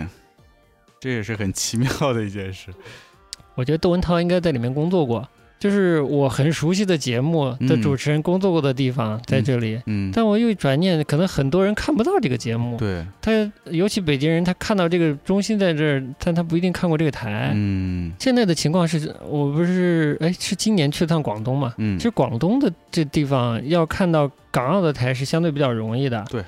[1.03, 2.67] 这也是很奇妙的一件事。
[3.55, 5.27] 我觉得窦文涛应该在里面工作过，
[5.59, 26.41] 就是我很熟悉的节目的主持人工作过的地方在这里，嗯，但我又一转念，可能很多人看不到这个节目，对，他尤其北京人，他看到这个中心在这儿，但他不一定看过这个台，嗯，现在的情况是我不是哎是今年去趟广东嘛，嗯，其实广东的这地方要看到港澳的台是相对比较容易的，对。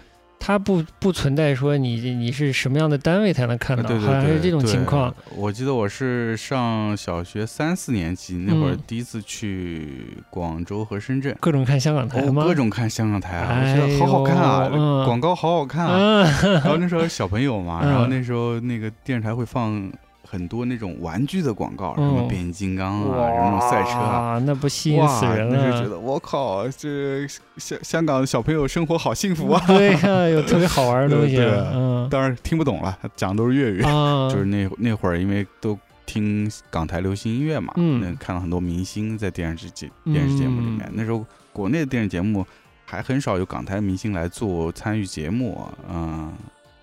[0.46, 5.12] 它不不存在说你你是什么样的单位才能看到，好像是这种情况。
[5.36, 12.44] 我记得我是上小学三四年级那会儿第一次去广州和深圳，各种看香港台吗？
[12.46, 14.70] 各种看香港台啊，我觉得好好看啊，
[15.06, 16.22] 广告好好看啊。
[16.44, 19.92] 然后那时候小朋友嘛， 然后那时候那个电视台会放。
[20.28, 25.56] 很多那种玩具的广告，什么变形金刚啊，什么赛车啊，那不吸引死人了。
[25.56, 29.64] 那时候觉得我靠，这香香港的小朋友生活好幸福啊！
[29.68, 31.38] 对呀，有特别好玩的 东西。
[31.38, 33.82] 嗯，当然听不懂了，讲的都是粤语。
[33.82, 40.90] 就是那那会儿，因为都听港台流行音乐嘛，嗯，看到很多明星在电视节电视节目里面。
[40.94, 42.46] 那时候国内的电视节目
[42.86, 46.32] 还很少有港台明星来做参与节目，嗯。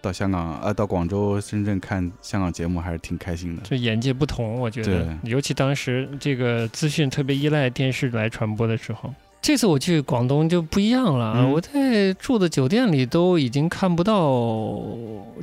[0.02, 3.62] 到香港啊，到广州、深圳看香港节目还是挺开心的。
[3.64, 9.14] 这眼界不同，我觉得，尤其当时这个资讯特别依赖电视来传播的时候。
[9.40, 14.80] 这次我去广东就不一样了，我在住的酒店里都已经看不到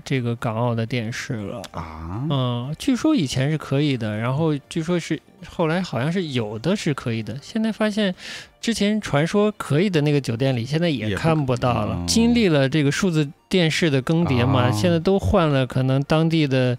[0.05, 2.25] 这个港澳的电视了啊。
[2.29, 5.19] 嗯，据说以前是可以的，然后据说是
[5.49, 8.15] 后来好像是有的是可以的，现在发现
[8.61, 12.03] 之前传说可以的那个酒店里现在也看不到了。
[12.07, 16.77] 经历了这个数字电视的更迭嘛，现在都换了，可能当地的。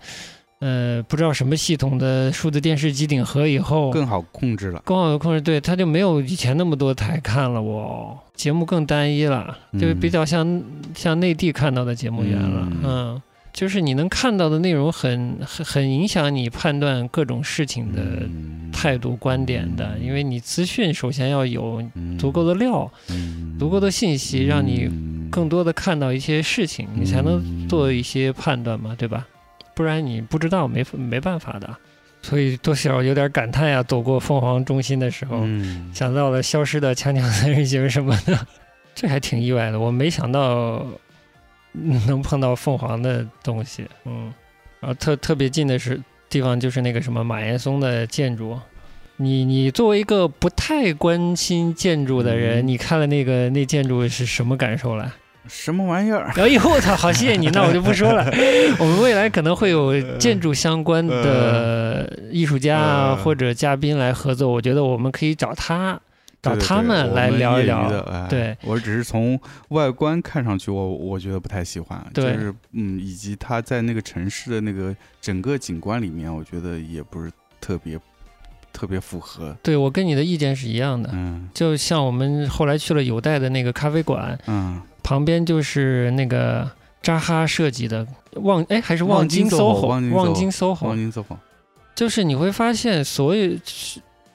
[0.62, 10.62] 呃，不知道什么系统的数字电视机顶盒以后更好控制了，更好控制，对，它就没有以前那么多台看了，我节目更单一了，就比较像
[10.94, 18.00] 像内地看到的节目源了，嗯，就是你能看到的内容很很很影响你判断各种事情的
[18.72, 21.82] 态度观点的，因为你资讯首先要有
[22.18, 22.90] 足够的料，
[23.58, 24.88] 足够的信息，让你
[25.30, 29.26] 更多的看到一些事情，你才能做一些判断嘛，对吧？
[29.74, 31.76] 不然你不知道没没办法的，
[32.22, 33.82] 所以多少有点感叹呀。
[33.82, 35.42] 走过凤凰中心的时候，
[35.92, 38.46] 想到了消失的锵锵三人行什么的，
[38.94, 39.80] 这还挺意外的。
[39.80, 40.86] 我没想到
[42.06, 44.32] 能碰到凤凰的东西，嗯，
[44.80, 48.58] 然后特特别近的是地方就是那个什么马岩松的建筑。
[49.16, 55.14] 你你作为一个不太关心建筑的人，你看了那个那建筑是什么感受了？
[55.46, 56.32] 什么玩意儿？
[56.36, 56.94] 哎呦我操！
[56.96, 58.24] 好，谢谢你，那我就不说了。
[58.78, 66.00] 我们未来可能会有建筑相关的艺术家或者嘉宾来合作，我觉得我们可以找他，
[66.42, 67.88] 找他们来聊一聊。
[68.28, 72.04] 对，我只是从外观看上去，我我觉得不太喜欢。
[72.14, 77.98] 就是嗯，以及他在那个城市的那个整个景观里面，我觉得也不是特别
[78.72, 79.56] 特别符合。
[79.62, 81.10] 对我跟你的意见是一样的。
[81.12, 84.38] 嗯，就像我们后来去了有代的那个咖啡馆。
[84.46, 84.80] 嗯。
[85.02, 86.70] 旁边就是那个
[87.02, 91.36] 扎哈设计的望哎还是望京 SOHO 望京 SOHO 望京 SOHO，
[91.96, 93.58] 就是你会发现所有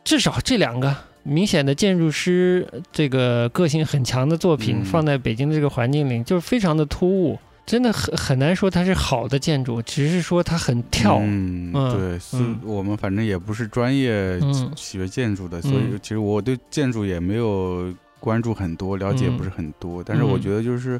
[0.03, 0.93] 至少这两个
[1.25, 11.17] 明显的建筑师这个个性很强的作品放在北京的这个环境里，就是非常的突兀，真的很很难说它是好的建筑，只是说它很跳。
[11.21, 14.39] 嗯，对，是我们反正也不是专业
[14.75, 17.93] 学建筑的，所以其实我对建筑也没有。
[18.17, 20.99] 关注很多，了解不是很多，但是我觉得就是，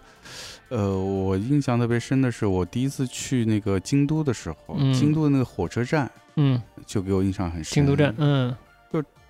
[0.69, 7.73] 呃，我印象特别深的是，我第一次去那个京都的时候，京都的那个火车站，嗯，就给我印象很深。
[7.73, 8.55] 京都站，嗯。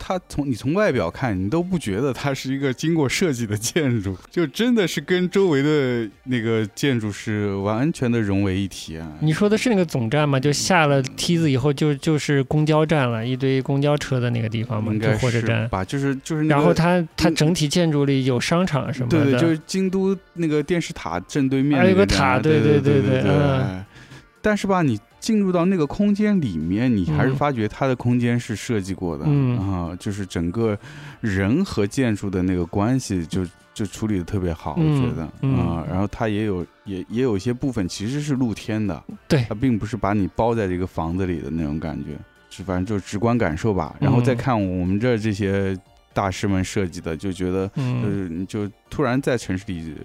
[0.08, 9.12] 它从你从外表看，你都不觉得它是一个经过设计的建筑，就真的是跟周围的那个建筑是完全的融为一体啊！
[9.20, 10.40] 你说的是那个总站吗？
[10.40, 14.94] 就下了梯子以后就就是公交站了，一堆公交车的那个地方吗？
[14.94, 16.46] 应该火车站吧，就是就是。
[16.46, 23.84] 然后它它整体建筑里有商场什么的，对对，就是京都那个电视塔正对面，还有个塔，对对对对对。
[24.46, 25.00] 但是吧，你。
[25.26, 29.26] 进入到那个空间里面，你还是发觉它的空间是设计过的
[29.60, 30.78] 啊，就是整个
[31.20, 42.12] 人和建筑的那个关系就就处理的特别好，我觉得啊，然后它也有也也有一些部分其实是露天的，对，它并不是把你包在这个房子里的那种感觉，
[42.52, 43.96] 是反正就直观感受吧。
[44.00, 45.76] 然后再看我们这这些
[46.14, 49.96] 大师们设计的，就觉得就是就突然在城市里。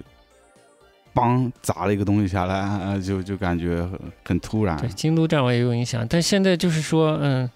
[1.15, 4.77] 梆砸了一个东西下来，就就感觉很很突然。
[4.79, 7.51] 对，京都站我也有印象，但现在就是说，嗯，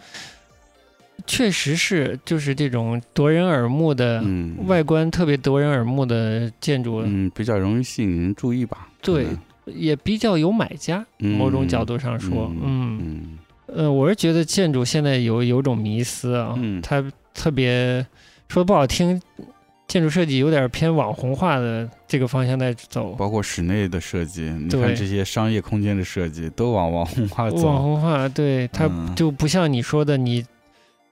[1.26, 4.22] 确实是就是这种夺人耳目的
[4.66, 8.88] 外观特别夺人耳目的建筑，嗯，比较容易吸引人注意吧。
[9.00, 9.26] 对，
[9.66, 11.05] 也比较有买家。
[11.18, 17.02] 某种角度上说，嗯，呃，我是觉得建筑现在有有种迷思啊，它
[17.32, 18.05] 特别
[18.48, 19.20] 说不好听，
[19.87, 23.12] 建筑设计有点偏网红化的这个方向在走。
[23.12, 27.82] 包括室内的设计，你看这些商业空间的设计都往网红化走网。
[27.82, 30.45] 红化，对它嗯就不像你说的你。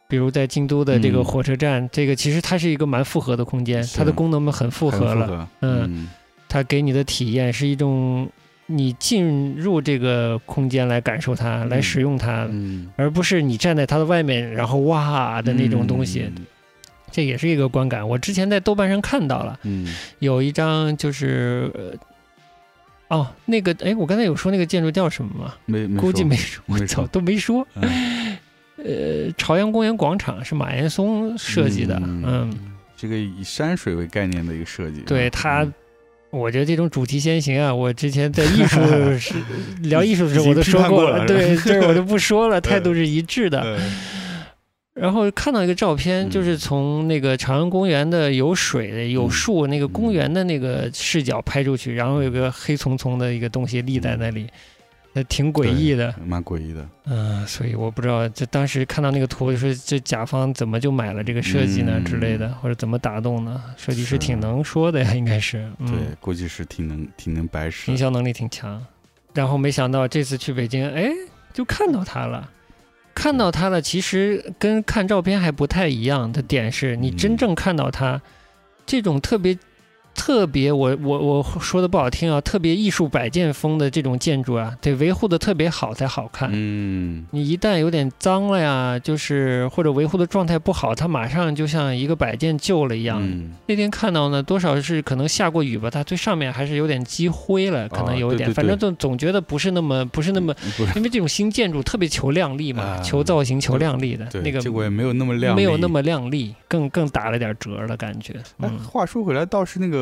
[0.08, 5.26] 比如在京都的这个嗯火车站，这个其实它是一个蛮复合的空间，它的功能们很复合了。
[5.26, 6.10] 合嗯嗯
[6.50, 8.28] 它给你的体验是一种
[8.66, 16.30] 你进入这个空间来感受它、来使用它，嗯而不是你站在它的外面然后哇的那种东西。
[17.12, 18.08] 嗯这也是一个观感。
[18.08, 21.70] 我之前在豆瓣上看到了嗯有一张就是。
[21.74, 21.92] 呃
[23.08, 25.54] 哦，那个，哎，我刚才有说那个建筑叫什么吗？
[25.66, 27.68] 没没估计没说，我操，都没说。
[27.74, 28.38] 嗯
[28.78, 35.74] 呃，朝阳公园广场是马岩松设计的，嗯嗯，这个以山水为概念的一个设计，对它嗯
[36.30, 38.80] 我觉得这种主题先行啊，我之前在艺术
[39.18, 39.34] 是
[39.84, 43.78] 聊艺术的时候我都说过了，过了对，这我就不说了， 态度是一致的。
[44.94, 54.46] 呃然后看到一个照片，嗯就是从那个朝阳公园的有水的、有嗯树那个公园的那个视角拍出去，然后有个黑丛丛的一个东西立在那里，
[55.14, 56.14] 那挺诡异的。
[56.26, 56.86] 蛮诡异的。
[57.06, 63.62] 嗯，所以我不知道，这当时看到那个图，就是这甲方怎么就买了这个设计呢嗯之类的，或者怎么打动呢？
[63.78, 65.66] 设计师挺能说的呀，应该是。
[65.78, 67.90] 嗯、对，估计是挺能挺能白使。
[67.90, 68.84] 营销能力挺强。
[69.32, 71.10] 然后没想到这次去北京，哎，
[71.54, 72.46] 就看到他了。
[73.14, 78.20] 看到他了，其实跟看照片还不太一样的点是，你真正看到他，
[78.86, 79.56] 这种特别
[80.14, 86.50] 特别，我我我说的不好听啊，特别艺术摆件风的这种建筑啊，得维护的特别好才好看。
[86.52, 93.18] 嗯，你一旦有点脏了呀，就是或者维护的状态不好，它马上就像一个摆件旧了一样。
[93.22, 100.54] 嗯那天看到呢，多少是可能下过雨吧，它最上面还是有点积灰了，可能有一点，对对对反正总总觉得不是那么不是那么，
[100.94, 108.34] 因为这种新建筑特别求亮丽嘛，啊求造型、求亮丽的，那个结果也没有那么亮丽，没有那么亮丽，更更打了点折了感觉。
[108.58, 110.01] 哎，嗯，话说回来，倒是那个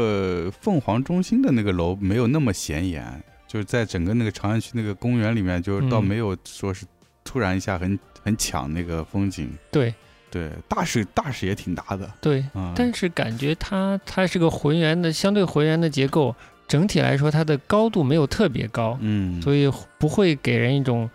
[0.60, 3.04] 凤凰中心的那个楼没有那么显眼，
[3.46, 6.86] 就是在整个那个长安区那个公园里面，就是倒嗯没有说是
[7.24, 9.50] 突然一下很很抢那个风景。
[9.70, 9.92] 对。
[10.32, 12.08] 对，大是大是也挺大的。
[12.20, 16.32] 对，啊，但是感觉它它是个浑圆的，相对浑圆的结构，
[16.68, 21.10] 整体来说它的高度没有特别高，嗯，所以不会给人一种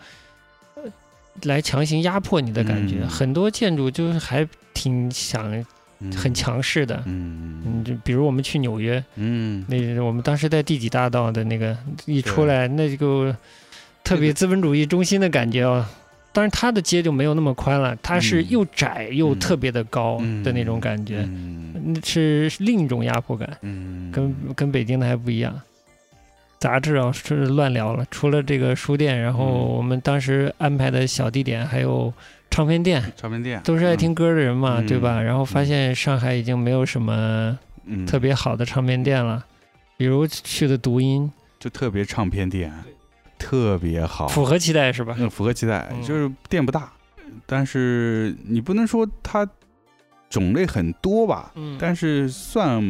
[0.76, 0.84] 呃
[1.44, 3.04] 来强行压迫你的感觉。
[3.04, 3.08] 嗯。
[3.08, 5.66] 很多建筑就是还挺想嗯
[6.16, 7.02] 很，强势的。
[7.06, 11.76] 嗯嗯，就比如我们去纽约，嗯，那我们当时在第几大道的那个
[12.06, 13.34] 一出来，那就
[14.04, 15.86] 特别资本主义中心的感觉哦。
[16.34, 19.40] 当然，它的街就没有那么宽了，它是嗯又窄又嗯。
[19.40, 21.74] 特别的高嗯的那种感觉，嗯。
[21.94, 25.62] 那是是另一种压迫感，嗯，跟跟北京的还不一样。
[26.60, 29.78] 杂志啊是乱聊了，除了这个书店，然后嗯。
[29.78, 32.14] 我们当时安排的小地点还有
[32.56, 33.62] 唱片店，唱片店。
[33.66, 34.88] 都是爱听歌的人嘛，嗯。
[34.88, 35.22] 对吧？
[35.22, 38.06] 然后发现上海已经没有什么嗯。
[38.06, 39.46] 特别好的唱片店了，
[39.98, 41.30] 比如去的读音，
[41.60, 42.72] 就特别唱片店，
[43.38, 45.18] 特别好，符合期待是吧？
[45.20, 46.02] 嗯，符合期待，嗯。
[46.02, 46.94] 就是店不大，
[47.46, 49.46] 但是你不能说它
[50.30, 51.76] 种类很多吧，嗯。
[51.78, 52.82] 但是算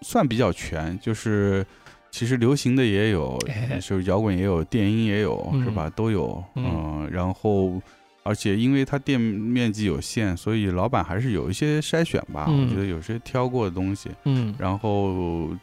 [0.00, 1.62] 算比较全，就是
[2.10, 5.62] 其实流行的也有哎，就是摇滚也有，电音也有，嗯。
[5.62, 5.90] 是吧？
[5.90, 6.64] 都有，嗯。
[6.64, 7.78] 嗯，然后。
[8.24, 12.46] 而且因为它店面积有限，所以老板还是有一些筛选吧。
[12.48, 15.54] 嗯我觉得有些挑过的东西，嗯然后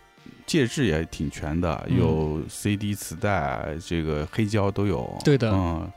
[0.46, 5.18] 介质也挺全的，嗯有 CD、磁带，这个黑胶都有。
[5.26, 5.92] 对的嗯，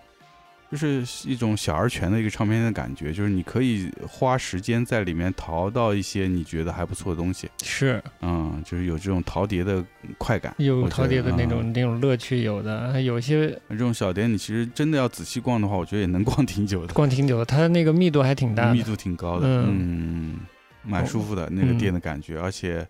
[0.70, 7.48] 就是一种小而全的一个唱片的感觉，就是你可以花时间在里面淘到一些你觉得还不错的东西。
[7.62, 9.84] 是嗯，就是有这种淘碟的
[10.18, 10.54] 快感。
[10.58, 18.72] 有我觉得淘碟的那嗯种那种乐趣，有的有些这种小店，你其实真的要仔细逛的话，我觉得也能逛挺久的，逛挺久的，它那个密度还挺大。
[18.72, 19.46] 密度挺高的。
[19.46, 20.40] 嗯嗯，
[20.82, 22.86] 蛮舒服的那个嗯店的感觉，而且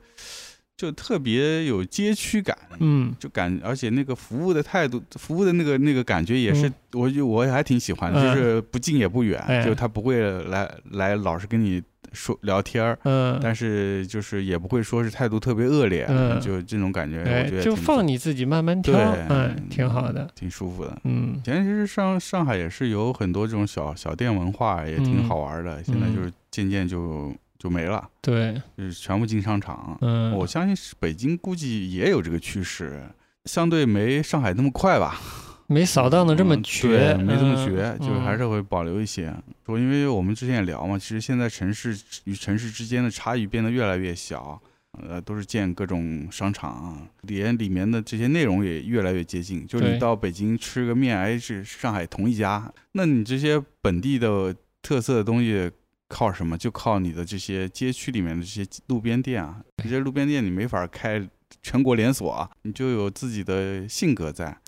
[0.77, 2.57] 就特别有街区感。
[2.81, 3.15] 嗯。
[3.19, 6.75] 就感，而且那个服务的态度，服务的那个那个感觉也是，嗯。
[6.95, 8.35] 我就我还挺喜欢的，嗯。
[8.35, 9.65] 就是不近也不远，哎。
[9.65, 16.41] 就他不会来来老是跟你说聊天儿，嗯，但是就是也不会说是态度特别恶劣，嗯。
[16.41, 20.29] 就这种感觉，我哎觉得，挺就放你自己慢慢挑，对嗯，挺好的。
[20.35, 20.97] 挺舒服的。
[21.05, 21.35] 嗯。
[21.37, 25.25] 以前其实上上海也是有很多这种小小店文化，也挺嗯。
[25.25, 27.33] 好玩的，现在就是渐渐就
[27.65, 29.97] 就没了，对，就是全部进商场。
[30.03, 33.03] 嗯，我相信是北京估计也有这个趋势，
[33.47, 35.19] 相对没上海那么快吧。
[35.67, 39.35] 没扫荡的这么嗯绝，对，没这么嗯绝，就是还是会保留一些。
[39.65, 44.61] 说，因为我们之前也聊嘛，其实现在城市与城市之间的差异变得越来越小，
[45.09, 49.67] 呃，都是建各种商场，连里面的这些内容也越来越接近。
[49.67, 55.71] 就是你到北京吃个面，哎，是上海同一家，那你这些本地的特色的东西。
[56.09, 56.57] 靠什么？
[56.57, 61.29] 就靠你的这些街区里面的这些路边店啊，这些路边店你没法开
[61.63, 64.59] 全国连锁啊，你就有自己的性格在。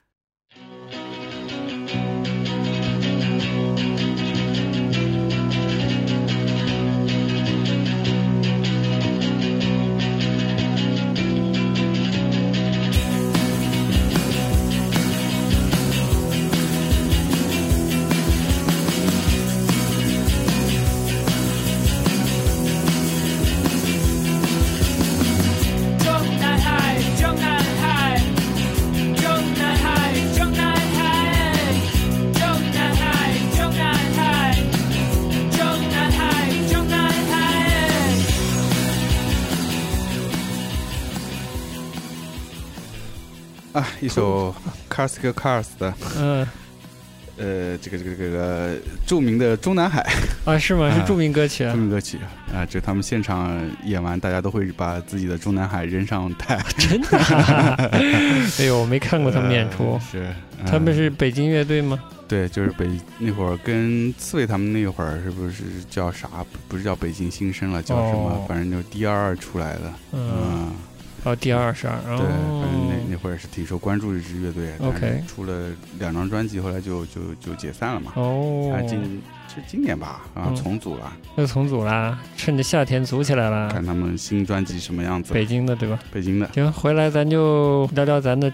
[44.01, 44.55] 一首
[44.91, 46.47] Carsk Cars 的，嗯，
[47.37, 48.77] 呃，这个这个这个
[49.07, 50.05] 著名的中南海
[50.45, 50.91] 啊，是吗？
[50.95, 52.19] 是著名歌曲，著名歌曲
[52.55, 57.19] 啊， 就他们现场演完，大家都会把自己的中南海扔上台，真的？
[58.59, 60.33] 哎呦，我没看过他们演出，是
[60.67, 61.99] 他们是北京乐队吗？
[62.29, 66.29] 对，就是北那会儿跟刺猬他们那会儿是不是叫啥？
[66.67, 68.45] 不是叫北京新生了，叫什么？
[68.49, 70.73] 反正就 D 二二出来的，嗯。
[71.27, 74.71] 哦，第二十二，对，反正那那会儿是挺受关注的一支乐队。
[74.79, 78.13] OK，出了两张专辑，后来就就就解散了嘛。
[78.15, 81.13] 哦，今是今年吧，啊，重组了。
[81.37, 83.69] 又重组啦，趁着夏天组起来了。
[83.71, 85.35] 看他们新专辑什么样子。
[85.35, 85.99] 北京的对吧？
[86.13, 86.49] 北京的。
[86.55, 88.53] 行，回来咱就聊聊咱的。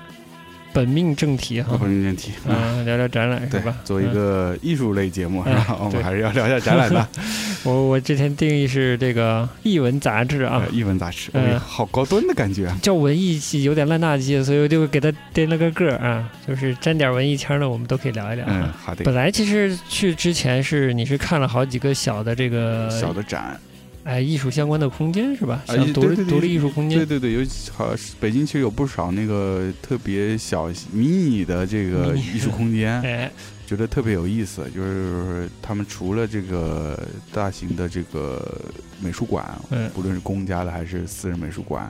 [0.73, 3.77] 本命正题哈，本命正题，嗯，聊聊展览是吧？
[3.85, 5.77] 做一个艺术类节目是吧？
[5.79, 7.09] 我们还是要聊一下展览的。
[7.65, 12.75] 我我之前定义是这个译文杂志啊，译文杂志，嗯，好高端的感觉。
[12.83, 18.45] 叫文艺系有点烂大街，所以我就给他定了个个啊，就是沾点文艺腔的，我们都可以聊一聊。
[18.49, 19.05] 嗯，好的。
[19.05, 23.61] 本来其实去之前是你是看了好几个小的这个小的展。
[24.05, 25.63] 哎，艺术相关的空间是吧？
[25.67, 26.99] 像独立独立艺术空间。
[26.99, 33.31] 对对对，有好北京其实有不少那个特别小迷你的这个艺术空间，
[33.67, 34.69] 觉得特别有意思。
[34.75, 36.99] 就是他们除了这个
[37.33, 38.61] 大型的这个
[39.01, 39.49] 美术馆，
[39.95, 41.89] 不论是公家的还是私人美术馆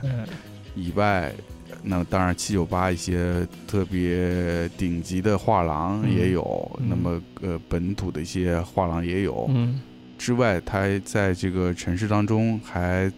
[0.75, 1.33] 以外，
[1.81, 9.49] 那当然七九八一些特别顶级的画廊也有，那么呃本土的一些画廊也有。
[10.23, 13.11] 之外，它在这个城市当中还，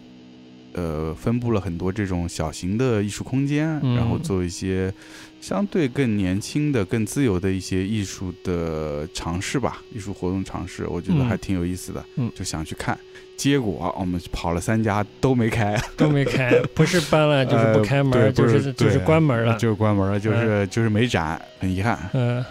[0.72, 4.92] 呃，分布了很多这种小型的艺术空间，然后做一些
[5.40, 12.04] 相对更年轻的、更自由的一些艺术的尝试吧，艺术活动尝试，我觉得还挺有意思的，
[12.34, 12.98] 就想去看。
[13.36, 21.96] 结果我们跑了三家都没开， 都没开，不是搬了就是不开门，就是就是关门了，就是关门了，就是就是没展，很遗憾。
[22.14, 22.44] 嗯。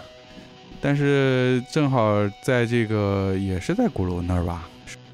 [0.86, 4.68] 但是正好在这个也是在鼓楼那儿吧，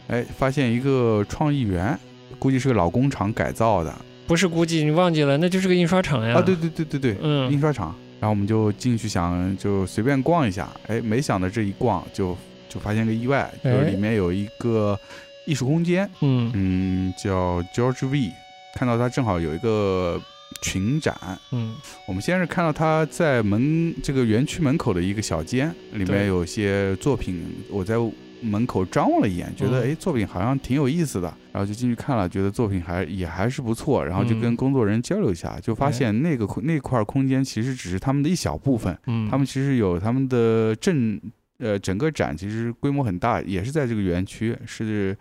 [0.08, 1.98] 哎，发现一个创意园，
[2.38, 3.90] 估计是个老工厂改造的，
[4.26, 6.36] 不是估计你忘记了，那就是个印刷厂呀。
[6.36, 7.94] 啊，对对对对对，嗯，印刷厂。
[8.20, 12.36] 然后我们就进去想就随便逛一下，哎，没想到这一逛就
[12.68, 15.00] 就发现个意外，就是里面有一个
[15.46, 16.52] 艺术空间，嗯。
[16.52, 18.30] 嗯，叫 George V，
[18.74, 20.20] 看到它正好有一个。
[20.62, 21.14] 群展，
[21.50, 21.74] 嗯，
[22.08, 27.96] 我们先是看到他在门这个园区门口的一个小间，里面有些作品，我在
[28.40, 41.20] 门口张望了一眼，觉得哎，作品好像挺有意思的，然后就进去看了，觉得作品还也还是不错，然后就跟工作人员交流一下，就发现那个那块空间其实只是他们的一小部分，嗯，他们其实有他们的正
[41.58, 45.16] 呃整个展其实规模很大，也是在这个园区，是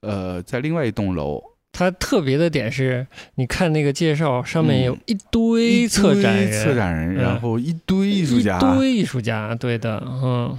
[0.00, 1.42] 呃在另外一栋楼。
[1.70, 3.06] 它特别的点是，
[3.36, 10.58] 你看那个介绍上面有一堆策展人，策展人，然后一堆艺术家，一堆艺术家，对的，嗯，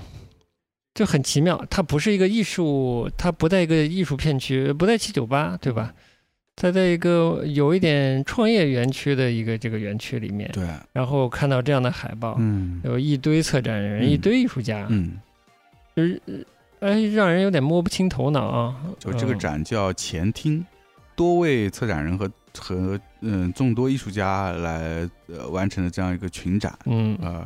[0.93, 1.61] 就很奇妙。
[1.69, 5.93] 它不是一个艺术，它不在一个艺术片区，不在七九八，对吧？
[6.55, 10.63] 它在一个有一点创业园区的一个这个园区里面，对。
[10.93, 15.13] 然后看到这样的海报，嗯，有一堆策展人，一堆艺术家，嗯，
[15.95, 16.21] 就是
[16.79, 18.75] 哎，让人有点摸不清头脑啊。
[18.99, 20.65] 就这个展叫前厅。
[21.19, 27.45] 多位策展人和和嗯众多艺术家来呃完成的这样一个群展，嗯呃，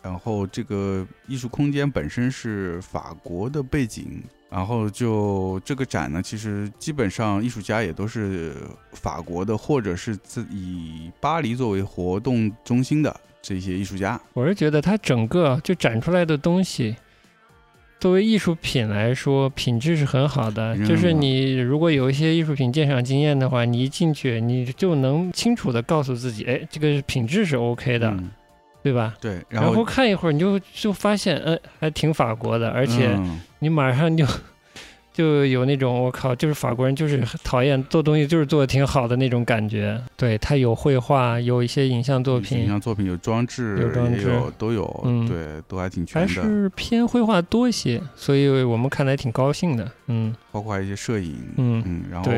[0.00, 8.54] 然后这个艺术空间本身是法国的背景，然后就这个展呢，其实基本上艺术家也都是
[8.92, 14.18] 法国的，或者是自以巴黎作为活动中心的这些艺术家。
[14.32, 16.96] 我是觉得它整个就展出来的东西。
[17.98, 20.76] 作为艺术品来说，品质是很好的。
[20.86, 28.14] 就是你如果有一些艺术品鉴赏经验的话，你一进去，你就能清楚的告诉自己，哎，这个品质是 OK 的，
[28.82, 29.14] 对吧？
[29.20, 29.42] 对。
[29.48, 33.18] 然后看一会儿，你就就发现，嗯，还挺法国的，而且
[33.60, 34.26] 你马上就
[35.16, 39.98] 就有那种我靠，就是法国人就是讨厌做东西，就是做的挺好的那种感觉。
[40.14, 46.28] 对他有绘画，有一些影像作品，影像作品有装置，有装置都有，嗯，对，都还挺全的。
[46.28, 49.90] 还是偏绘画多一些，所以我们看来挺高兴的。
[50.08, 52.30] 嗯，包括一些摄影，嗯嗯，然后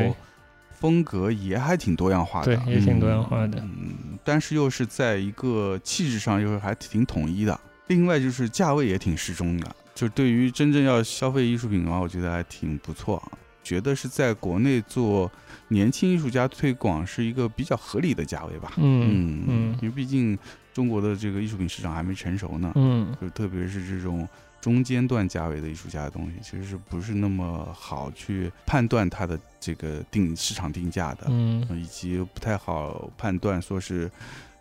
[0.71, 3.59] 风格也还挺多样化的，对，也挺多样化的。
[3.59, 7.59] 嗯，但是又是在一个气质上又是还挺统一的。
[7.87, 9.67] 另外就是价位也挺适中的。
[9.99, 13.21] 就对于真正要消费艺术品的话，我觉得还挺不错。
[13.61, 15.29] 觉得是在国内做
[15.67, 18.71] 年轻艺术家推广是一个比较合理的价位吧。
[18.77, 20.39] 嗯嗯，因为毕竟
[20.73, 22.71] 中国的这个艺术品市场还没成熟呢。
[22.75, 24.25] 嗯，就特别是这种
[24.61, 31.25] 中间段价位的艺术家的东西，其实是不是那么好去判断它的这个定市场定价的？
[31.27, 34.09] 嗯，以及不太好判断说是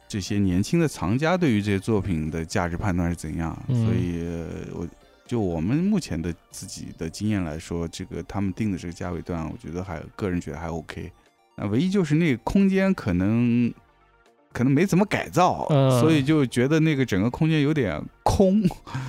[0.08, 3.56] 这些年轻的藏家对于这些作品的价值判断是怎样。
[3.68, 4.26] 所以，
[4.74, 4.84] 我。
[5.28, 11.12] 就我们目前的自己的经验来说，这个他们定的这个价位段，我觉得还个人觉得还 OK。
[11.54, 13.70] 那唯一就是那个空间可能
[14.58, 15.64] 可能没怎么改造，
[16.00, 18.60] 所以就觉得那个整个空间有点空。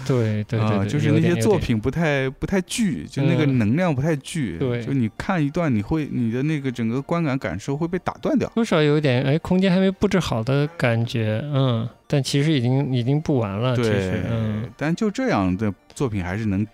[0.06, 4.58] 对对对，就是那些作品不太不太聚，就那个能量不太聚。
[4.60, 11.44] 对，就你看一段，你会你的那个整个观感感受会被打断掉，多少有点哎，空间还没布置好的感觉。
[11.52, 13.76] 嗯，但其实已经已经布完了。
[13.76, 15.74] 对，嗯，但就这样的。
[15.96, 16.66] 作品还是能，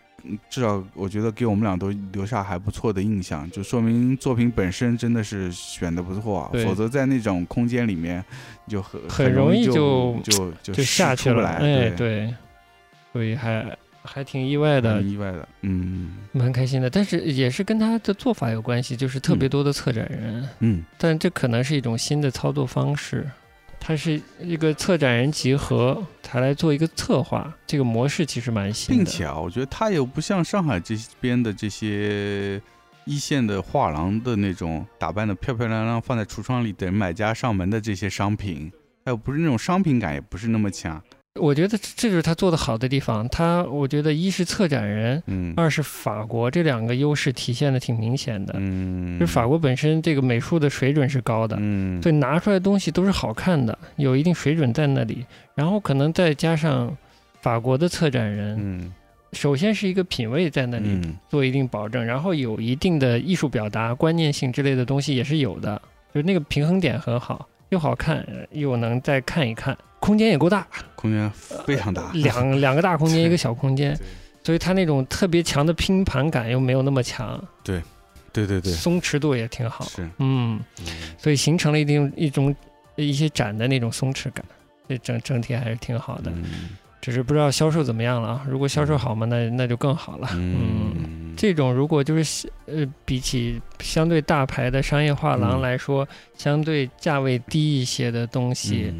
[0.50, 6.52] 至少我觉得给我们俩都留下还不错的印象，就说明作品本身真的是选的不错啊。
[6.64, 8.24] 否则在那种空间里面，
[8.68, 11.48] 就很很容易就就就下去了。
[11.48, 12.34] 哎，对，
[13.14, 16.90] 所以还还挺意外的，意外的，嗯，蛮开心的。
[16.90, 23.30] 但是也是跟他的做法有关系，就是特别多的策展人，嗯，但这可能是一种新的操作方式。
[23.88, 29.04] 它是一个策展人集合，他来做一个策划，这个模式其实蛮新的。
[29.04, 32.60] 并且啊，我觉得它又不像上海这边的这些
[33.06, 38.72] 一线的画廊的那种打扮的漂漂亮亮，放在橱窗里等买家上门的这些商品，
[39.06, 41.00] 还有不是那种商品感，也不是那么强。
[41.40, 43.28] 我觉得这就是他做的好的地方。
[43.30, 48.54] 他我觉得一是策展人，嗯，二是法国这两个优势体现的挺明显的。
[48.58, 55.26] 嗯，就法国本身这个美术的水准是高的，嗯，所以拿出来的东西都是好看的，有一定水准在那里。
[55.56, 56.96] 然后可能再加上
[57.42, 58.94] 法国的策展人，嗯，
[59.34, 65.82] 首先是一个品味在那里做一定保证，然后有一定的艺术表达、观念性之类的东西也是有的，
[66.14, 69.78] 就是那个平衡点很好，又好看又能再看一看。
[70.06, 71.30] 空间也够大，空间
[71.66, 73.98] 非常大，两 两个大空间，一个小空间，
[74.44, 77.44] 所以它那种特别强的拼盘感又没有那么强。
[77.64, 77.82] 对，
[78.32, 79.84] 对对对，松弛度也挺好。
[79.86, 80.60] 是，嗯，
[81.18, 82.56] 所以形成了一定一种
[82.96, 84.46] 一些展的那种松弛感，
[84.88, 86.32] 这整整体还是挺好的。
[87.02, 88.46] 只是不知道销售怎么样了啊？
[88.48, 90.28] 如果销售好嘛，那那就更好了。
[90.34, 98.94] 嗯，这种如果就是呃，比起相对大牌的商业画廊来说，相对价位低一些的东西。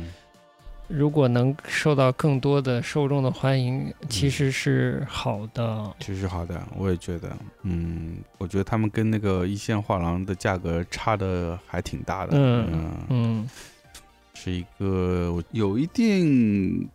[0.88, 5.92] 如果能受到更多的受众的欢迎，其实是好的。
[6.00, 7.36] 其实是好的，我也觉得。
[7.64, 12.34] 嗯，我觉得他们跟那个一线画廊的价格差的还挺大的。
[12.34, 13.50] 嗯嗯，
[14.36, 16.88] 是一个有一定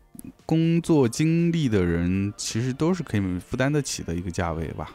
[0.47, 4.93] 工作经历的人，其实都是可以负担得起的一个价位吧。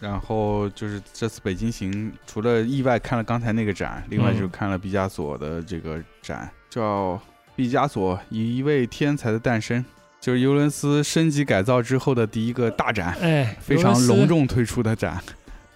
[0.00, 7.20] 然后就是这次北京行，除了意外看了刚才那个展，另外就是看了毕加索的这个展，叫。
[7.58, 9.84] 毕加索一位天才的诞生，
[10.20, 15.20] 就是尤伦斯升级改造之后的第一个大展，哎，非常隆重推出的展。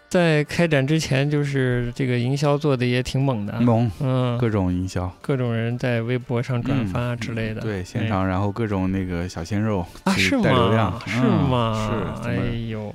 [0.09, 11.03] 在开展之前，就是这个营销做的也挺猛的，猛，嗯，各种营销，各种人在微博上转发之类的，对，现场，然后各种那个小鲜肉啊，是吗？
[11.05, 12.20] 是吗？
[12.22, 12.37] 是，哎
[12.68, 12.95] 呦。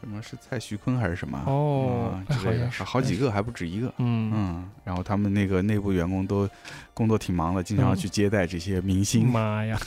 [0.00, 6.48] 什么是蔡徐坤还是什么哦之类的，好几个还不止一个，嗯嗯，然后他们那个内部员工都
[6.94, 9.28] 工作挺忙的，经常去接待这些明星。
[9.28, 9.78] 妈呀，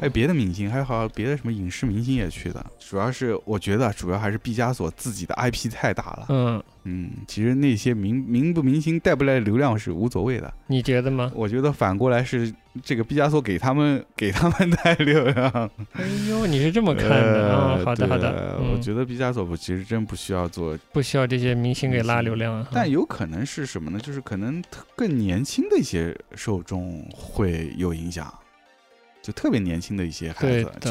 [0.00, 2.64] 还 有别的明星，还有好别的什么影视明星也去的。
[2.78, 6.26] 主要是我觉得，主要还是毕加索自己的 IP 太大了。
[6.28, 6.62] 嗯。
[6.84, 11.30] 嗯，其实那些明明不明星带不来流量是无所谓的，你觉得吗？
[11.32, 15.50] 我觉得反过来是这个毕加索给他们给他们带流量。
[15.92, 17.78] 哎呦，你是这么看的啊？
[17.84, 23.98] 好的好的，我觉得毕加索不其实真不需要做，不需要这些明星给拉流量，但有可能是什么呢？
[23.98, 24.62] 就是可能
[24.96, 28.32] 更年轻的一些受众会有影响。
[29.22, 30.90] 就特别年轻的一些孩子，就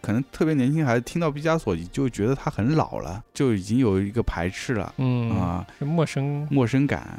[0.00, 7.18] 可能特别年轻孩子听到毕加索就觉得他很老了，就已经有一个排斥了，嗯啊，陌生陌生感。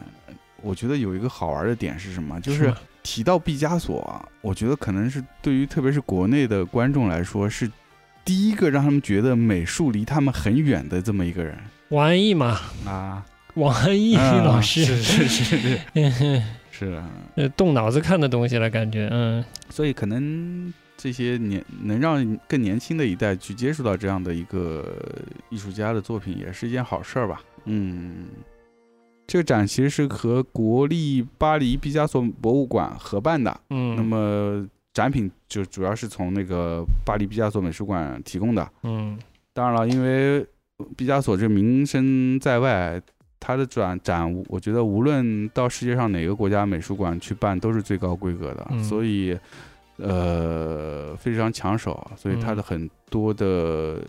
[0.62, 2.40] 我觉得有一个好玩的点是什么？
[2.40, 2.74] 就是
[3.10, 7.72] 提到毕加索啊，我觉得可能是对于特别是国内的观众来说是
[8.26, 11.58] 第一个让他们觉得美术离他们很远的这么一个人。
[11.88, 15.80] 王安忆嘛，啊， 王安忆老师是是是
[16.12, 17.02] 是 是，
[17.36, 24.98] 呃，动脑子看的东西了，感觉，嗯，所以可能这些年能让更年轻的一代去接触到这样的一个
[25.50, 27.42] 艺术家的作品，也是一件好事儿吧。
[27.64, 28.26] 嗯，
[29.28, 39.20] 这个展其实是和国立巴黎毕加索博物馆合办的，嗯，那么展品就主要是从那个巴黎毕加索美术馆提供的，嗯，
[39.54, 40.44] 当然了，因为
[40.96, 43.00] 毕加索这名声在外。
[43.40, 49.38] 他的展展，我觉得无论到世界上哪个国家美术馆去办，都是最高规格的，所以，
[49.98, 52.06] 呃，非常抢手。
[52.18, 54.02] 所以他的很多的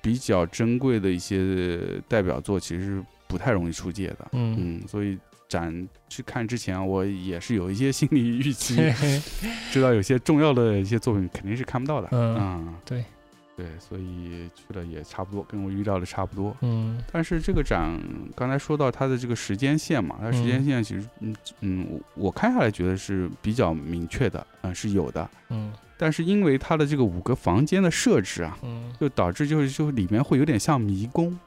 [0.00, 3.02] 比较珍贵的一些代表作，其实
[3.32, 4.28] 不太容易出界的。
[4.32, 5.18] 嗯，所以
[5.48, 8.76] 展去看之前，我也是有一些心理预期，
[9.72, 12.08] 知道有些重要的一些作品肯定是看不到的。
[12.12, 13.02] 嗯，对。
[13.54, 16.56] 对，所以去了也差不多，跟我预料的差不多。
[16.62, 18.00] 嗯，但是这个展
[18.34, 25.28] 刚才说到它的这个时间线嘛，它时间线其实，嗯嗯，我看下来觉得是比较明确的，嗯，是有的。
[25.50, 31.38] 嗯，但是因为它的这个五个房间的设置啊，嗯，就导致就是就里面会有点像迷宫。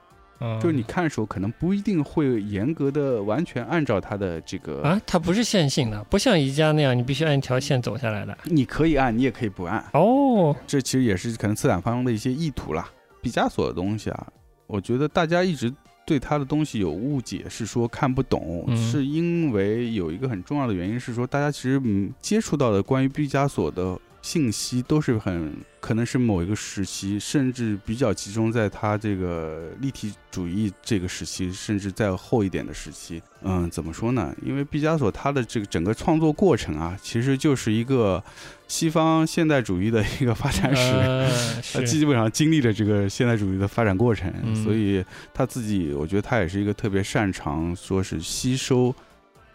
[0.61, 8.37] 就是你看的时候，可能不一定会严格的完全按照它的这个啊，它不是线性的，不像宜家那样，你必须按一条线走下来的。
[8.43, 9.83] 你可以按，你也可以不按。
[9.93, 12.89] 哦，这其实也是可能策展方的一些意图啦。
[13.21, 14.27] 毕加索的东西啊，
[14.67, 15.73] 我觉得大家一直
[16.05, 23.97] 对他的东西有误解，是说看不懂，是因为有一个很重要的原因是说，大家其实嗯接触到的关于毕加索的。
[24.25, 33.21] 信息都是很可能是某一个时期，甚至比较集中在他这个立体主义这个时期，甚至再后一点的时期。
[33.43, 34.35] 嗯，怎么说呢？
[34.41, 38.21] 因为毕加索他的这个整个创作过程啊，其实就是一个
[38.67, 45.05] 西方现代主义的一个发展史， 他基本上经历了这个现代主义的发展过程，所以
[45.35, 48.91] 他自己，我觉得他也是一个特别擅长说是吸收